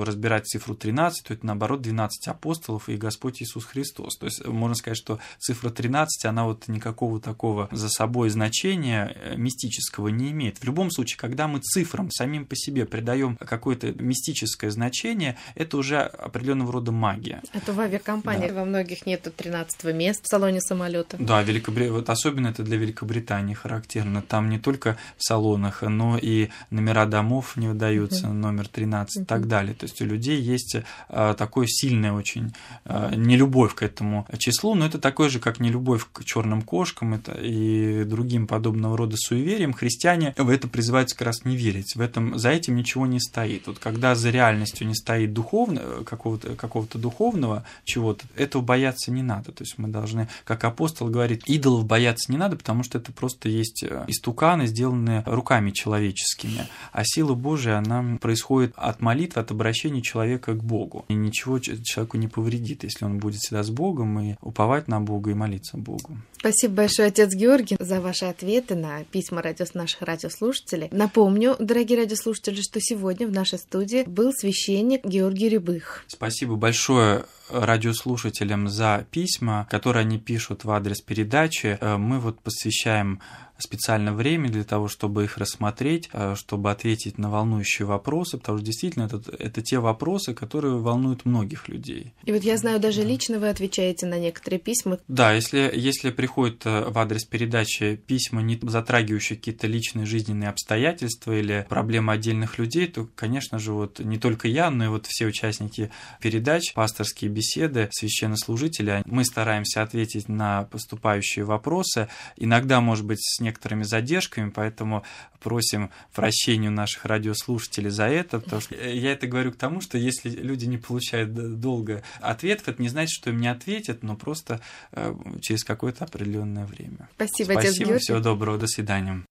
разбирать 0.04 0.47
цифру 0.47 0.75
13, 0.75 1.28
то 1.28 1.34
это 1.34 1.45
наоборот 1.45 1.82
12 1.82 2.28
апостолов 2.28 2.89
и 2.89 2.97
Господь 2.97 3.41
Иисус 3.41 3.65
Христос. 3.65 4.17
То 4.17 4.25
есть 4.25 4.45
можно 4.45 4.75
сказать, 4.75 4.97
что 4.97 5.19
цифра 5.38 5.69
13, 5.69 6.25
она 6.25 6.45
вот 6.45 6.67
никакого 6.67 7.19
такого 7.19 7.69
за 7.71 7.89
собой 7.89 8.30
значения 8.30 9.15
мистического 9.36 10.08
не 10.08 10.32
имеет. 10.32 10.58
В 10.58 10.63
любом 10.63 10.91
случае, 10.91 11.17
когда 11.17 11.47
мы 11.47 11.60
цифрам 11.60 12.10
самим 12.12 12.45
по 12.45 12.56
себе 12.56 12.86
придаем 12.86 13.38
какое-то 13.38 13.91
мистическое 13.91 14.71
значение, 14.71 15.38
это 15.56 15.78
уже 15.78 15.99
определенного 15.99 16.73
рода 16.73 16.91
магия. 16.91 17.41
Это 17.54 17.73
в 17.73 17.80
авиакомпании 17.80 18.49
да. 18.49 18.56
во 18.56 18.65
многих 18.65 19.06
нету 19.06 19.32
13 19.32 19.84
мест 19.95 20.23
в 20.23 20.28
салоне 20.28 20.62
самолета. 20.62 21.17
Да, 21.19 21.41
Великобритания, 21.41 21.91
вот 21.91 22.10
особенно 22.10 22.47
это 22.47 22.63
для 22.63 22.78
Великобритании 22.79 23.53
характерно. 23.53 24.21
Там 24.21 24.49
не 24.49 24.59
только 24.59 24.97
в 25.17 25.23
салонах, 25.23 25.81
но 25.81 26.17
и 26.17 26.49
номера 26.71 27.05
домов 27.05 27.55
не 27.55 27.67
выдаются, 27.67 28.27
uh-huh. 28.27 28.33
номер 28.33 28.67
13 28.67 29.17
uh-huh. 29.17 29.23
и 29.23 29.25
так 29.25 29.47
далее. 29.47 29.73
То 29.73 29.85
есть 29.85 30.01
у 30.01 30.05
людей 30.05 30.41
есть 30.41 30.77
а, 31.09 31.33
такое 31.33 31.67
сильное 31.67 32.13
очень 32.13 32.53
а, 32.85 33.13
нелюбовь 33.15 33.75
к 33.75 33.83
этому 33.83 34.27
числу, 34.37 34.75
но 34.75 34.85
это 34.85 34.99
такое 34.99 35.29
же, 35.29 35.39
как 35.39 35.59
нелюбовь 35.59 36.05
к 36.11 36.23
черным 36.23 36.61
кошкам 36.61 37.13
это 37.13 37.33
и 37.33 38.03
другим 38.03 38.47
подобного 38.47 38.97
рода 38.97 39.15
суевериям. 39.17 39.73
Христиане 39.73 40.33
в 40.37 40.49
это 40.49 40.67
призываются 40.67 41.15
как 41.15 41.27
раз 41.27 41.45
не 41.45 41.55
верить. 41.55 41.95
В 41.95 42.01
этом, 42.01 42.37
за 42.37 42.49
этим 42.49 42.75
ничего 42.75 43.05
не 43.05 43.19
стоит. 43.19 43.67
Вот 43.67 43.79
когда 43.79 44.15
за 44.15 44.29
реальностью 44.29 44.87
не 44.87 44.95
стоит 44.95 45.33
духовно, 45.33 46.03
какого-то, 46.05 46.55
какого-то 46.55 46.97
духовного 46.97 47.63
чего-то, 47.83 48.25
этого 48.35 48.61
бояться 48.61 49.11
не 49.11 49.23
надо. 49.23 49.51
То 49.51 49.63
есть 49.63 49.77
мы 49.77 49.89
должны, 49.89 50.27
как 50.43 50.63
апостол 50.63 51.07
говорит, 51.09 51.43
идолов 51.47 51.85
бояться 51.85 52.31
не 52.31 52.37
надо, 52.37 52.55
потому 52.55 52.68
что 52.84 52.97
это 52.97 53.12
просто 53.12 53.49
есть 53.49 53.84
э, 53.84 54.05
истуканы, 54.08 54.67
сделанные 54.67 55.23
руками 55.25 55.71
человеческими. 55.71 56.67
А 56.91 57.03
сила 57.03 57.34
Божия, 57.34 57.77
она 57.77 58.17
происходит 58.19 58.73
от 58.75 59.01
молитвы, 59.01 59.41
от 59.41 59.51
обращения 59.51 60.01
человека 60.01 60.53
к 60.53 60.63
Богу. 60.63 61.05
И 61.08 61.13
ничего 61.13 61.60
человеку 61.60 62.17
не 62.17 62.27
повредит, 62.27 62.84
если 62.84 63.05
он 63.05 63.19
будет 63.19 63.39
всегда 63.39 63.63
с 63.63 63.69
Богом 63.69 64.19
и 64.19 64.36
уповать 64.41 64.88
на 64.88 65.01
Бога 65.01 65.32
и 65.32 65.34
молиться 65.34 65.77
Богу. 65.77 66.17
Спасибо 66.38 66.75
большое, 66.75 67.10
отец 67.10 67.34
Георгий, 67.34 67.77
за 67.79 67.99
ваши 68.01 68.25
ответы 68.25 68.75
на 68.75 69.03
письма 69.05 69.41
радио 69.41 69.65
наших 69.73 70.01
радиослушателей. 70.01 70.88
Напомню, 70.91 71.55
дорогие 71.60 71.99
радиослушатели, 71.99 72.62
что 72.62 72.79
сегодня 72.82 73.27
в 73.27 73.32
нашей 73.32 73.60
студии 73.60 74.03
был 74.08 74.32
священник 74.34 75.05
Георгий 75.05 75.49
Рябых. 75.49 76.03
Спасибо 76.08 76.55
большое 76.55 77.25
радиослушателям 77.49 78.67
за 78.67 79.05
письма, 79.12 79.67
которые 79.69 80.01
они 80.01 80.19
пишут 80.19 80.63
в 80.63 80.71
адрес 80.71 81.01
передачи. 81.01 81.77
Э, 81.79 81.97
мы 81.97 82.19
вот 82.19 82.41
посвящаем 82.41 83.21
специально 83.60 84.13
время 84.13 84.50
для 84.50 84.63
того, 84.63 84.88
чтобы 84.88 85.24
их 85.26 85.38
рассмотреть, 85.38 86.10
э, 86.13 86.36
чтобы 86.36 86.72
ответить 86.72 87.17
на 87.17 87.30
волнующие 87.30 87.86
вопросы, 87.86 88.38
потому 88.38 88.58
что 88.58 88.65
действительно 88.65 89.04
это, 89.04 89.22
это 89.38 89.62
те 89.62 89.80
вопросы, 89.80 90.34
которые 90.34 90.78
волнуют 90.80 91.26
многих 91.26 91.67
людей. 91.67 92.13
И 92.26 92.32
вот 92.32 92.43
я 92.43 92.58
знаю, 92.58 92.80
даже 92.80 93.04
лично 93.04 93.39
вы 93.39 93.50
отвечаете 93.50 94.06
на 94.06 94.19
некоторые 94.19 94.60
письма. 94.60 95.00
Да, 95.08 95.34
если, 95.34 95.72
если 95.74 96.10
приходят 96.10 96.65
э, 96.65 96.89
в 96.89 96.98
адрес 96.98 97.26
передачи 97.26 97.95
письма, 97.95 98.41
не 98.41 98.60
затрагивающие 98.62 99.38
какие-то 99.38 99.67
личные 99.67 100.06
жизненные 100.06 100.50
обстоятельства 100.50 101.38
или 101.38 101.65
проблемы 101.69 102.13
отдельных 102.13 102.58
людей, 102.58 102.88
то, 102.88 103.08
конечно 103.15 103.60
же, 103.60 103.74
вот 103.74 104.00
не 104.00 104.17
только 104.17 104.48
я, 104.48 104.69
но 104.69 104.86
и 104.86 104.88
вот 104.88 105.06
все 105.06 105.26
участники 105.26 105.91
передач, 106.22 106.74
пасторские 106.74 107.30
беседы, 107.30 107.89
священнослужители, 107.91 109.04
мы 109.06 109.26
стараемся 109.26 109.82
ответить 109.82 110.30
на 110.30 110.63
поступающие 110.63 111.45
вопросы. 111.45 112.08
Иногда, 112.38 112.82
может 112.82 113.06
быть, 113.06 113.19
с 113.22 113.39
некоторыми 113.49 113.83
задержками, 113.83 114.49
поэтому 114.49 115.03
просим 115.39 115.89
прощения 116.13 116.69
у 116.69 116.71
наших 116.71 117.05
радиослушателей 117.05 117.89
за 117.89 118.05
это, 118.05 118.39
потому 118.39 118.62
что 118.62 118.75
я 118.75 119.12
это 119.12 119.27
говорю 119.27 119.51
к 119.51 119.55
тому, 119.55 119.81
что 119.81 119.97
если 119.97 120.29
люди 120.29 120.65
не 120.65 120.77
получают 120.77 121.33
долго 121.59 122.03
ответов, 122.21 122.69
это 122.69 122.81
не 122.81 122.89
значит, 122.89 123.12
что 123.12 123.29
им 123.29 123.39
не 123.39 123.47
ответят, 123.47 124.03
но 124.03 124.15
просто 124.15 124.62
э, 124.91 125.13
через 125.41 125.63
какое-то 125.63 126.05
определенное 126.05 126.65
время. 126.65 127.09
Спасибо, 127.15 127.51
Спасибо, 127.53 127.97
всего 127.97 128.19
доброго, 128.19 128.57
до 128.57 128.67
свидания. 128.67 129.23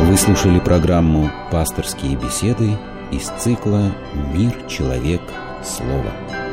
Вы 0.00 0.16
слушали 0.18 0.60
программу 0.60 1.30
«Пасторские 1.50 2.16
беседы» 2.16 2.78
из 3.10 3.28
цикла 3.42 3.94
«Мир, 4.32 4.52
человек, 4.68 5.22
слово». 5.64 6.43